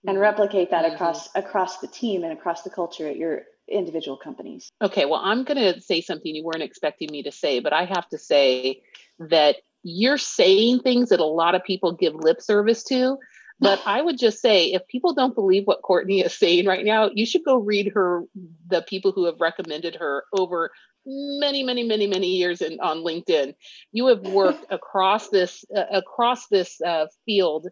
and 0.06 0.18
replicate 0.20 0.70
that 0.70 0.84
across 0.84 1.28
across 1.34 1.78
the 1.78 1.86
team 1.86 2.24
and 2.24 2.32
across 2.32 2.62
the 2.62 2.70
culture 2.70 3.06
at 3.08 3.16
your 3.16 3.42
individual 3.68 4.16
companies. 4.16 4.70
Okay, 4.82 5.04
well, 5.06 5.20
I'm 5.22 5.44
going 5.44 5.58
to 5.58 5.80
say 5.80 6.00
something 6.00 6.34
you 6.34 6.44
weren't 6.44 6.62
expecting 6.62 7.08
me 7.10 7.22
to 7.24 7.32
say, 7.32 7.60
but 7.60 7.72
I 7.72 7.84
have 7.84 8.08
to 8.10 8.18
say 8.18 8.82
that 9.18 9.56
you're 9.82 10.18
saying 10.18 10.80
things 10.80 11.08
that 11.08 11.20
a 11.20 11.24
lot 11.24 11.54
of 11.54 11.64
people 11.64 11.92
give 11.92 12.14
lip 12.14 12.40
service 12.40 12.82
to. 12.84 13.18
But 13.58 13.80
I 13.86 14.02
would 14.02 14.18
just 14.18 14.42
say, 14.42 14.66
if 14.66 14.86
people 14.86 15.14
don't 15.14 15.34
believe 15.34 15.66
what 15.66 15.80
Courtney 15.80 16.20
is 16.20 16.36
saying 16.36 16.66
right 16.66 16.84
now, 16.84 17.10
you 17.14 17.24
should 17.24 17.42
go 17.42 17.56
read 17.56 17.90
her, 17.94 18.24
the 18.68 18.82
people 18.82 19.12
who 19.12 19.24
have 19.24 19.40
recommended 19.40 19.96
her 19.96 20.24
over 20.36 20.70
many, 21.06 21.62
many, 21.62 21.82
many, 21.84 22.06
many 22.06 22.26
years 22.26 22.60
in, 22.60 22.78
on 22.80 22.98
LinkedIn. 22.98 23.54
You 23.92 24.08
have 24.08 24.20
worked 24.20 24.66
across 24.70 25.30
this 25.30 25.64
uh, 25.74 25.84
across 25.90 26.48
this 26.48 26.80
uh, 26.82 27.06
field 27.24 27.68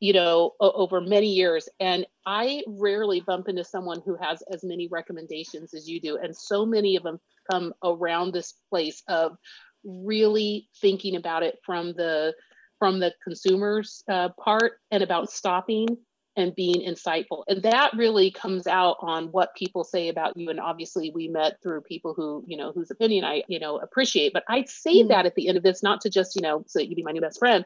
you 0.00 0.12
know 0.12 0.52
over 0.60 1.00
many 1.00 1.28
years 1.28 1.68
and 1.80 2.06
i 2.26 2.62
rarely 2.66 3.20
bump 3.20 3.48
into 3.48 3.64
someone 3.64 4.02
who 4.04 4.16
has 4.16 4.42
as 4.52 4.62
many 4.62 4.88
recommendations 4.88 5.72
as 5.74 5.88
you 5.88 6.00
do 6.00 6.18
and 6.18 6.36
so 6.36 6.66
many 6.66 6.96
of 6.96 7.02
them 7.02 7.18
come 7.50 7.72
around 7.82 8.32
this 8.32 8.54
place 8.70 9.02
of 9.08 9.36
really 9.84 10.68
thinking 10.80 11.16
about 11.16 11.42
it 11.42 11.58
from 11.64 11.92
the 11.94 12.34
from 12.78 13.00
the 13.00 13.14
consumer's 13.24 14.02
uh, 14.10 14.28
part 14.38 14.72
and 14.90 15.02
about 15.02 15.30
stopping 15.30 15.86
and 16.36 16.54
being 16.54 16.86
insightful. 16.86 17.44
And 17.48 17.62
that 17.62 17.92
really 17.96 18.30
comes 18.30 18.66
out 18.66 18.96
on 19.00 19.26
what 19.26 19.54
people 19.54 19.84
say 19.84 20.08
about 20.08 20.36
you. 20.36 20.50
And 20.50 20.60
obviously 20.60 21.10
we 21.10 21.28
met 21.28 21.62
through 21.62 21.80
people 21.82 22.14
who, 22.14 22.44
you 22.46 22.56
know, 22.56 22.72
whose 22.72 22.90
opinion 22.90 23.24
I, 23.24 23.42
you 23.48 23.58
know, 23.58 23.78
appreciate. 23.78 24.32
But 24.32 24.44
I 24.48 24.64
say 24.64 25.02
mm. 25.02 25.08
that 25.08 25.26
at 25.26 25.34
the 25.34 25.48
end 25.48 25.56
of 25.56 25.62
this, 25.62 25.82
not 25.82 26.02
to 26.02 26.10
just, 26.10 26.36
you 26.36 26.42
know, 26.42 26.64
so 26.66 26.78
that 26.78 26.88
you 26.88 26.96
be 26.96 27.02
my 27.02 27.12
new 27.12 27.20
best 27.20 27.38
friend, 27.38 27.64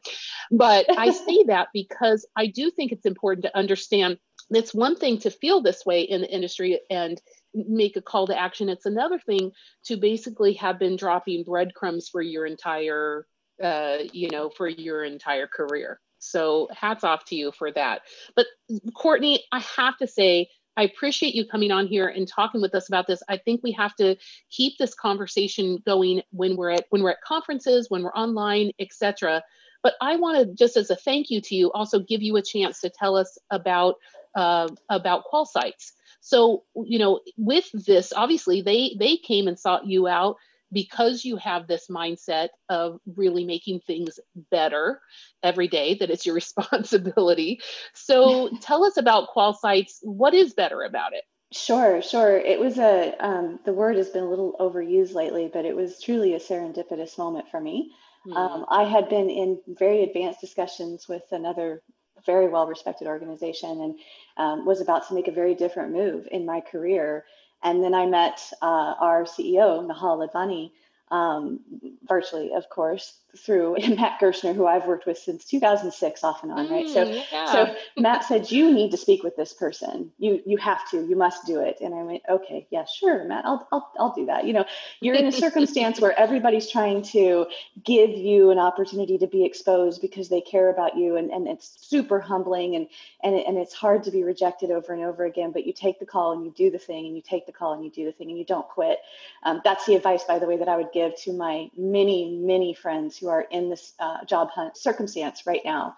but 0.51 0.87
I 0.97 1.11
say 1.27 1.45
that 1.49 1.69
because 1.73 2.27
I 2.37 2.47
do 2.47 2.71
think 2.71 2.93
it's 2.93 3.07
important 3.07 3.45
to 3.45 3.57
understand 3.57 4.19
it's 4.51 4.75
one 4.75 4.97
thing 4.97 5.19
to 5.19 5.31
feel 5.31 5.63
this 5.63 5.87
way 5.87 6.03
in 6.03 6.23
the 6.23 6.31
industry 6.31 6.81
and 6.91 7.21
make 7.55 7.97
a 7.97 8.03
call 8.03 8.27
to 8.27 8.39
action. 8.39 8.69
It's 8.69 8.87
another 8.87 9.19
thing 9.19 9.53
to 9.85 9.97
basically 9.97 10.55
have 10.55 10.79
been 10.79 10.97
dropping 10.97 11.45
breadcrumbs 11.45 12.09
for 12.09 12.21
your 12.21 12.47
entire, 12.47 13.27
uh, 13.63 13.99
you 14.13 14.29
know, 14.31 14.51
for 14.51 14.69
your 14.69 15.05
entire 15.05 15.47
career. 15.47 16.01
So 16.21 16.69
hats 16.73 17.03
off 17.03 17.25
to 17.27 17.35
you 17.35 17.51
for 17.51 17.73
that. 17.73 18.03
But 18.37 18.47
Courtney, 18.95 19.45
I 19.51 19.61
have 19.77 19.97
to 19.99 20.07
say, 20.07 20.49
I 20.77 20.85
appreciate 20.85 21.35
you 21.35 21.47
coming 21.47 21.73
on 21.73 21.87
here 21.87 22.09
and 22.09 22.29
talking 22.29 22.61
with 22.61 22.75
us 22.75 22.89
about 22.89 23.07
this. 23.07 23.23
I 23.29 23.39
think 23.39 23.63
we 23.63 23.73
have 23.73 23.95
to 23.97 24.17
keep 24.51 24.79
this 24.79 24.95
conversation 24.95 25.83
going 25.85 26.23
when 26.31 26.57
we're 26.57 26.71
at 26.71 26.87
when 26.91 27.03
we're 27.03 27.11
at 27.11 27.23
conferences, 27.23 27.91
when 27.91 28.03
we're 28.03 28.13
online, 28.13 28.71
etc. 28.79 29.43
But 29.83 29.95
I 30.01 30.17
want 30.17 30.39
to 30.39 30.55
just 30.55 30.77
as 30.77 30.91
a 30.91 30.97
thank 30.97 31.31
you 31.31 31.41
to 31.41 31.55
you, 31.55 31.73
also 31.73 31.99
give 31.99 32.23
you 32.23 32.37
a 32.37 32.43
chance 32.43 32.81
to 32.81 32.91
tell 32.91 33.17
us 33.17 33.37
about 33.51 33.97
uh, 34.35 34.69
about 34.89 35.25
QualSights. 35.33 35.93
So 36.21 36.65
you 36.77 36.99
know, 36.99 37.21
with 37.37 37.69
this, 37.73 38.13
obviously 38.15 38.63
they 38.63 38.95
they 38.99 39.17
came 39.17 39.49
and 39.49 39.59
sought 39.59 39.87
you 39.87 40.07
out 40.07 40.37
because 40.73 41.25
you 41.25 41.37
have 41.37 41.67
this 41.67 41.89
mindset 41.89 42.49
of 42.69 43.01
really 43.17 43.45
making 43.45 43.81
things 43.81 44.19
better 44.51 45.01
every 45.43 45.69
day, 45.69 45.95
that 45.95 46.11
it's 46.11 46.27
your 46.27 46.35
responsibility. 46.37 47.61
So 47.95 48.51
tell 48.61 48.85
us 48.85 48.97
about 48.97 49.29
QualSights. 49.35 49.99
What 50.03 50.35
is 50.35 50.55
better 50.55 50.83
about 50.83 51.13
it? 51.13 51.25
Sure, 51.53 52.01
sure. 52.01 52.39
It 52.39 52.61
was 52.61 52.79
a, 52.79 53.15
um, 53.19 53.59
the 53.65 53.73
word 53.73 53.97
has 53.97 54.09
been 54.09 54.23
a 54.23 54.31
little 54.31 54.55
overused 54.61 55.15
lately, 55.15 55.51
but 55.53 55.65
it 55.65 55.75
was 55.75 56.01
truly 56.01 56.35
a 56.35 56.39
serendipitous 56.39 57.19
moment 57.19 57.51
for 57.51 57.61
me. 57.61 57.93
Mm. 58.27 58.37
Um, 58.37 58.67
I 58.69 58.85
had 58.85 59.09
been 59.09 59.29
in 59.29 59.61
very 59.67 60.05
advanced 60.05 60.41
discussions 60.41 61.09
with 61.09 61.25
another 61.33 61.83
very 62.27 62.49
well 62.49 62.67
respected 62.67 63.09
organization 63.09 63.81
and 63.81 63.99
um, 64.37 64.67
was 64.67 64.81
about 64.81 65.09
to 65.09 65.15
make 65.15 65.27
a 65.27 65.33
very 65.33 65.55
different 65.55 65.93
move 65.93 66.29
in 66.31 66.45
my 66.45 66.61
career 66.61 67.25
and 67.63 67.83
then 67.83 67.95
I 67.95 68.07
met 68.07 68.41
uh, 68.63 68.95
our 68.99 69.25
CEO, 69.25 69.87
Nahal 69.87 70.27
Ladvani, 70.27 70.73
um, 71.11 71.61
virtually, 72.05 72.53
of 72.53 72.69
course, 72.69 73.19
through 73.37 73.77
Matt 73.97 74.21
Gershner, 74.21 74.55
who 74.55 74.67
I've 74.67 74.87
worked 74.87 75.07
with 75.07 75.19
since 75.19 75.45
2006, 75.45 76.25
off 76.25 76.43
and 76.43 76.53
on, 76.53 76.71
right? 76.71 76.89
So, 76.89 77.05
mm, 77.05 77.23
yeah. 77.33 77.53
so 77.53 77.75
Matt 77.97 78.25
said, 78.25 78.51
"You 78.51 78.73
need 78.73 78.91
to 78.91 78.97
speak 78.97 79.23
with 79.23 79.37
this 79.37 79.53
person. 79.53 80.13
You 80.19 80.43
you 80.45 80.57
have 80.59 80.89
to. 80.91 81.05
You 81.07 81.17
must 81.17 81.47
do 81.47 81.61
it." 81.61 81.79
And 81.81 81.95
I 81.95 82.03
went, 82.03 82.23
"Okay, 82.29 82.67
yeah, 82.71 82.85
sure, 82.85 83.25
Matt. 83.25 83.45
I'll 83.45 83.67
I'll 83.73 83.93
I'll 83.99 84.15
do 84.15 84.27
that." 84.27 84.47
You 84.47 84.53
know, 84.53 84.65
you're 85.01 85.15
in 85.15 85.27
a 85.27 85.33
circumstance 85.33 86.01
where 86.01 86.19
everybody's 86.19 86.71
trying 86.71 87.03
to 87.03 87.47
give 87.85 88.11
you 88.11 88.51
an 88.51 88.59
opportunity 88.59 89.19
to 89.19 89.27
be 89.27 89.45
exposed 89.45 90.01
because 90.01 90.29
they 90.29 90.41
care 90.41 90.71
about 90.71 90.97
you, 90.97 91.17
and 91.17 91.31
and 91.31 91.47
it's 91.47 91.77
super 91.81 92.21
humbling, 92.21 92.77
and 92.77 92.89
and 93.23 93.35
and 93.35 93.59
it's 93.59 93.75
hard 93.75 94.03
to 94.05 94.11
be 94.11 94.23
rejected 94.23 94.71
over 94.71 94.93
and 94.93 95.03
over 95.03 95.25
again. 95.25 95.53
But 95.53 95.67
you 95.67 95.73
take 95.73 95.99
the 95.99 96.07
call 96.07 96.33
and 96.33 96.45
you 96.45 96.51
do 96.51 96.71
the 96.71 96.79
thing, 96.79 97.07
and 97.07 97.17
you 97.17 97.23
take 97.23 97.47
the 97.47 97.53
call 97.53 97.73
and 97.73 97.85
you 97.85 97.91
do 97.91 98.05
the 98.05 98.13
thing, 98.13 98.31
and 98.31 98.39
you 98.39 98.45
don't 98.45 98.69
quit. 98.69 98.99
Um, 99.43 99.61
that's 99.65 99.87
the 99.87 99.95
advice, 99.95 100.25
by 100.25 100.39
the 100.39 100.47
way, 100.47 100.57
that 100.57 100.69
I 100.69 100.77
would 100.77 100.93
give 100.93 101.17
to 101.23 101.33
my 101.33 101.71
many 101.77 102.39
many 102.41 102.75
friends 102.75 103.20
who 103.21 103.29
are 103.29 103.43
in 103.51 103.71
this 103.71 103.93
uh, 104.01 104.25
job 104.25 104.51
hunt 104.51 104.77
circumstance 104.77 105.47
right 105.47 105.63
now. 105.65 105.97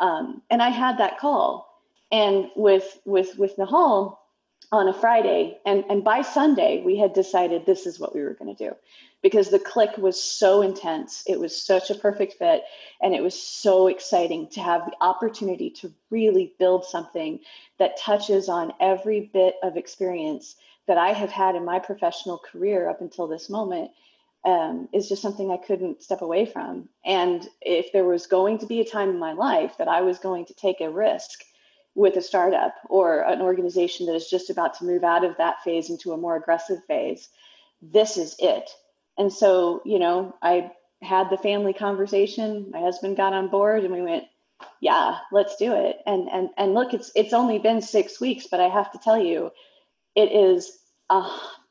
Um, 0.00 0.42
and 0.50 0.62
I 0.62 0.70
had 0.70 0.98
that 0.98 1.18
call, 1.18 1.68
and 2.10 2.50
with 2.56 2.98
with 3.04 3.38
with 3.38 3.56
Nahal 3.56 4.18
on 4.72 4.88
a 4.88 4.94
Friday, 4.94 5.58
and 5.66 5.84
and 5.90 6.02
by 6.02 6.22
Sunday 6.22 6.82
we 6.84 6.96
had 6.96 7.12
decided 7.12 7.66
this 7.66 7.86
is 7.86 8.00
what 8.00 8.14
we 8.14 8.22
were 8.22 8.34
going 8.34 8.56
to 8.56 8.68
do, 8.68 8.74
because 9.22 9.50
the 9.50 9.58
click 9.58 9.96
was 9.98 10.20
so 10.20 10.62
intense. 10.62 11.22
It 11.26 11.38
was 11.38 11.60
such 11.60 11.90
a 11.90 11.94
perfect 11.94 12.34
fit, 12.34 12.62
and 13.00 13.14
it 13.14 13.22
was 13.22 13.40
so 13.40 13.86
exciting 13.86 14.48
to 14.48 14.60
have 14.60 14.86
the 14.86 14.96
opportunity 15.00 15.70
to 15.70 15.92
really 16.10 16.54
build 16.58 16.84
something 16.84 17.38
that 17.78 17.98
touches 17.98 18.48
on 18.48 18.72
every 18.80 19.30
bit 19.32 19.56
of 19.62 19.76
experience 19.76 20.56
that 20.88 20.98
I 20.98 21.12
have 21.12 21.30
had 21.30 21.54
in 21.54 21.64
my 21.64 21.78
professional 21.78 22.38
career 22.38 22.88
up 22.88 23.00
until 23.00 23.28
this 23.28 23.48
moment 23.48 23.90
um, 24.44 24.88
is 24.92 25.08
just 25.08 25.22
something 25.22 25.50
I 25.50 25.56
couldn't 25.56 26.02
step 26.02 26.22
away 26.22 26.46
from. 26.46 26.88
And 27.04 27.46
if 27.60 27.92
there 27.92 28.04
was 28.04 28.26
going 28.26 28.58
to 28.58 28.66
be 28.66 28.80
a 28.80 28.84
time 28.84 29.10
in 29.10 29.18
my 29.18 29.32
life 29.32 29.76
that 29.78 29.88
I 29.88 30.00
was 30.02 30.18
going 30.18 30.46
to 30.46 30.54
take 30.54 30.80
a 30.80 30.90
risk 30.90 31.44
with 31.94 32.16
a 32.16 32.22
startup 32.22 32.74
or 32.88 33.20
an 33.20 33.40
organization 33.40 34.06
that 34.06 34.14
is 34.14 34.28
just 34.28 34.50
about 34.50 34.78
to 34.78 34.84
move 34.84 35.04
out 35.04 35.24
of 35.24 35.36
that 35.36 35.62
phase 35.62 35.90
into 35.90 36.12
a 36.12 36.16
more 36.16 36.36
aggressive 36.36 36.78
phase, 36.86 37.28
this 37.82 38.16
is 38.16 38.34
it. 38.38 38.70
And 39.18 39.32
so, 39.32 39.82
you 39.84 39.98
know, 39.98 40.34
I 40.42 40.72
had 41.02 41.30
the 41.30 41.36
family 41.36 41.72
conversation. 41.72 42.70
My 42.70 42.80
husband 42.80 43.16
got 43.16 43.32
on 43.34 43.48
board, 43.48 43.84
and 43.84 43.92
we 43.92 44.02
went, 44.02 44.24
"Yeah, 44.80 45.18
let's 45.30 45.56
do 45.56 45.74
it." 45.74 45.98
And 46.06 46.28
and 46.30 46.48
and 46.56 46.74
look, 46.74 46.94
it's 46.94 47.12
it's 47.14 47.32
only 47.32 47.58
been 47.58 47.82
six 47.82 48.20
weeks, 48.20 48.46
but 48.50 48.60
I 48.60 48.68
have 48.68 48.90
to 48.92 48.98
tell 48.98 49.18
you, 49.18 49.50
it 50.14 50.32
is 50.32 50.78
a 51.10 51.28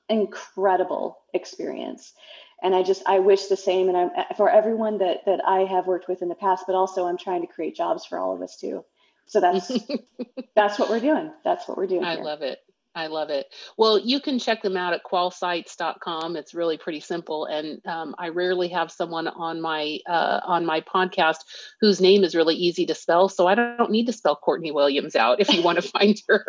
incredible 0.09 1.17
experience 1.33 2.13
and 2.61 2.75
i 2.75 2.83
just 2.83 3.03
i 3.07 3.19
wish 3.19 3.47
the 3.47 3.57
same 3.57 3.87
and 3.89 3.97
i'm 3.97 4.09
uh, 4.17 4.33
for 4.35 4.49
everyone 4.49 4.97
that 4.99 5.25
that 5.25 5.41
i 5.47 5.61
have 5.61 5.87
worked 5.87 6.07
with 6.07 6.21
in 6.21 6.29
the 6.29 6.35
past 6.35 6.65
but 6.67 6.75
also 6.75 7.05
i'm 7.05 7.17
trying 7.17 7.41
to 7.41 7.47
create 7.47 7.75
jobs 7.75 8.05
for 8.05 8.19
all 8.19 8.35
of 8.35 8.41
us 8.41 8.57
too. 8.57 8.83
So 9.27 9.39
that's 9.39 9.71
that's 10.55 10.79
what 10.79 10.89
we're 10.89 10.99
doing. 10.99 11.31
That's 11.43 11.67
what 11.67 11.77
we're 11.77 11.87
doing 11.87 12.03
i 12.03 12.15
here. 12.15 12.23
love 12.23 12.41
it 12.41 12.59
I 12.93 13.07
love 13.07 13.29
it. 13.29 13.45
Well, 13.77 13.97
you 13.99 14.19
can 14.19 14.37
check 14.37 14.61
them 14.61 14.75
out 14.75 14.93
at 14.93 15.05
qualsights.com. 15.05 16.35
It's 16.35 16.53
really 16.53 16.77
pretty 16.77 16.99
simple, 16.99 17.45
and 17.45 17.81
um, 17.85 18.13
I 18.17 18.29
rarely 18.29 18.67
have 18.69 18.91
someone 18.91 19.29
on 19.29 19.61
my 19.61 19.99
uh, 20.09 20.41
on 20.43 20.65
my 20.65 20.81
podcast 20.81 21.37
whose 21.79 22.01
name 22.01 22.25
is 22.25 22.35
really 22.35 22.55
easy 22.55 22.85
to 22.87 22.95
spell. 22.95 23.29
So 23.29 23.47
I 23.47 23.55
don't 23.55 23.91
need 23.91 24.07
to 24.07 24.13
spell 24.13 24.35
Courtney 24.35 24.71
Williams 24.71 25.15
out. 25.15 25.39
If 25.39 25.53
you 25.53 25.61
want 25.61 25.81
to 25.81 25.89
find 25.99 26.21
her 26.27 26.45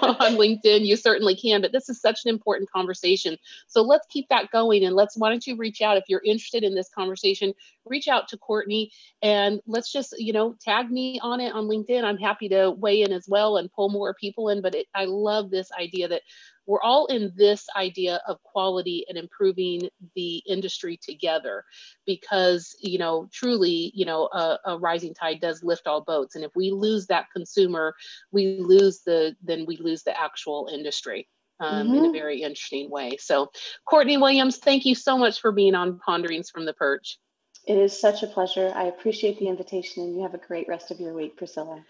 on 0.00 0.36
LinkedIn, 0.36 0.86
you 0.86 0.96
certainly 0.96 1.36
can. 1.36 1.60
But 1.60 1.72
this 1.72 1.90
is 1.90 2.00
such 2.00 2.20
an 2.24 2.30
important 2.30 2.70
conversation, 2.70 3.36
so 3.66 3.82
let's 3.82 4.06
keep 4.08 4.28
that 4.30 4.50
going. 4.50 4.84
And 4.84 4.96
let's 4.96 5.18
why 5.18 5.28
don't 5.28 5.46
you 5.46 5.56
reach 5.56 5.82
out 5.82 5.98
if 5.98 6.04
you're 6.08 6.22
interested 6.24 6.64
in 6.64 6.74
this 6.74 6.88
conversation? 6.88 7.52
Reach 7.84 8.08
out 8.08 8.28
to 8.28 8.38
Courtney, 8.38 8.90
and 9.20 9.60
let's 9.66 9.92
just 9.92 10.14
you 10.18 10.32
know 10.32 10.54
tag 10.62 10.90
me 10.90 11.20
on 11.22 11.40
it 11.40 11.52
on 11.52 11.68
LinkedIn. 11.68 12.04
I'm 12.04 12.16
happy 12.16 12.48
to 12.48 12.70
weigh 12.70 13.02
in 13.02 13.12
as 13.12 13.28
well 13.28 13.58
and 13.58 13.70
pull 13.70 13.90
more 13.90 14.14
people 14.14 14.48
in. 14.48 14.62
But 14.62 14.74
it, 14.74 14.86
I 14.94 15.04
love 15.04 15.50
this 15.50 15.70
idea 15.78 16.08
that 16.08 16.22
we're 16.66 16.82
all 16.82 17.06
in 17.06 17.32
this 17.36 17.66
idea 17.76 18.20
of 18.26 18.42
quality 18.42 19.04
and 19.08 19.18
improving 19.18 19.88
the 20.14 20.38
industry 20.46 20.98
together 21.02 21.64
because 22.06 22.74
you 22.80 22.98
know 22.98 23.28
truly 23.32 23.92
you 23.94 24.04
know 24.04 24.28
a, 24.32 24.58
a, 24.66 24.78
rising 24.78 25.14
tide 25.14 25.40
does 25.40 25.62
lift 25.62 25.86
all 25.86 26.02
boats 26.02 26.34
and 26.34 26.44
if 26.44 26.50
we 26.54 26.70
lose 26.70 27.06
that 27.06 27.26
consumer 27.34 27.94
we 28.32 28.58
lose 28.58 29.00
the 29.04 29.34
then 29.42 29.64
we 29.66 29.76
lose 29.76 30.02
the 30.02 30.18
actual 30.18 30.68
industry 30.72 31.28
um, 31.60 31.86
mm-hmm. 31.86 31.94
in 31.94 31.98
a 31.98 32.02
mm-hmm. 32.02 32.12
very 32.12 32.42
interesting 32.42 32.90
way 32.90 33.16
so 33.18 33.50
courtney 33.88 34.16
williams 34.16 34.58
thank 34.58 34.84
you 34.84 34.94
so 34.94 35.16
much 35.18 35.40
for 35.40 35.52
being 35.52 35.74
on 35.74 35.98
ponderings 35.98 36.50
from 36.50 36.64
the 36.64 36.74
perch 36.74 37.18
it 37.66 37.78
is 37.78 37.98
such 37.98 38.22
a 38.22 38.26
pleasure 38.26 38.72
i 38.74 38.84
appreciate 38.84 39.38
the 39.38 39.48
invitation 39.48 40.02
and 40.02 40.16
you 40.16 40.22
have 40.22 40.34
a 40.34 40.46
great 40.46 40.68
rest 40.68 40.90
of 40.90 41.00
your 41.00 41.14
week 41.14 41.36
priscilla 41.36 41.82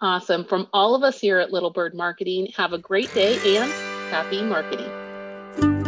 Awesome. 0.00 0.44
From 0.44 0.68
all 0.72 0.94
of 0.94 1.02
us 1.02 1.20
here 1.20 1.38
at 1.38 1.52
Little 1.52 1.70
Bird 1.70 1.92
Marketing, 1.94 2.46
have 2.56 2.72
a 2.72 2.78
great 2.78 3.12
day 3.14 3.56
and 3.56 3.70
happy 4.10 4.42
marketing. 4.42 5.87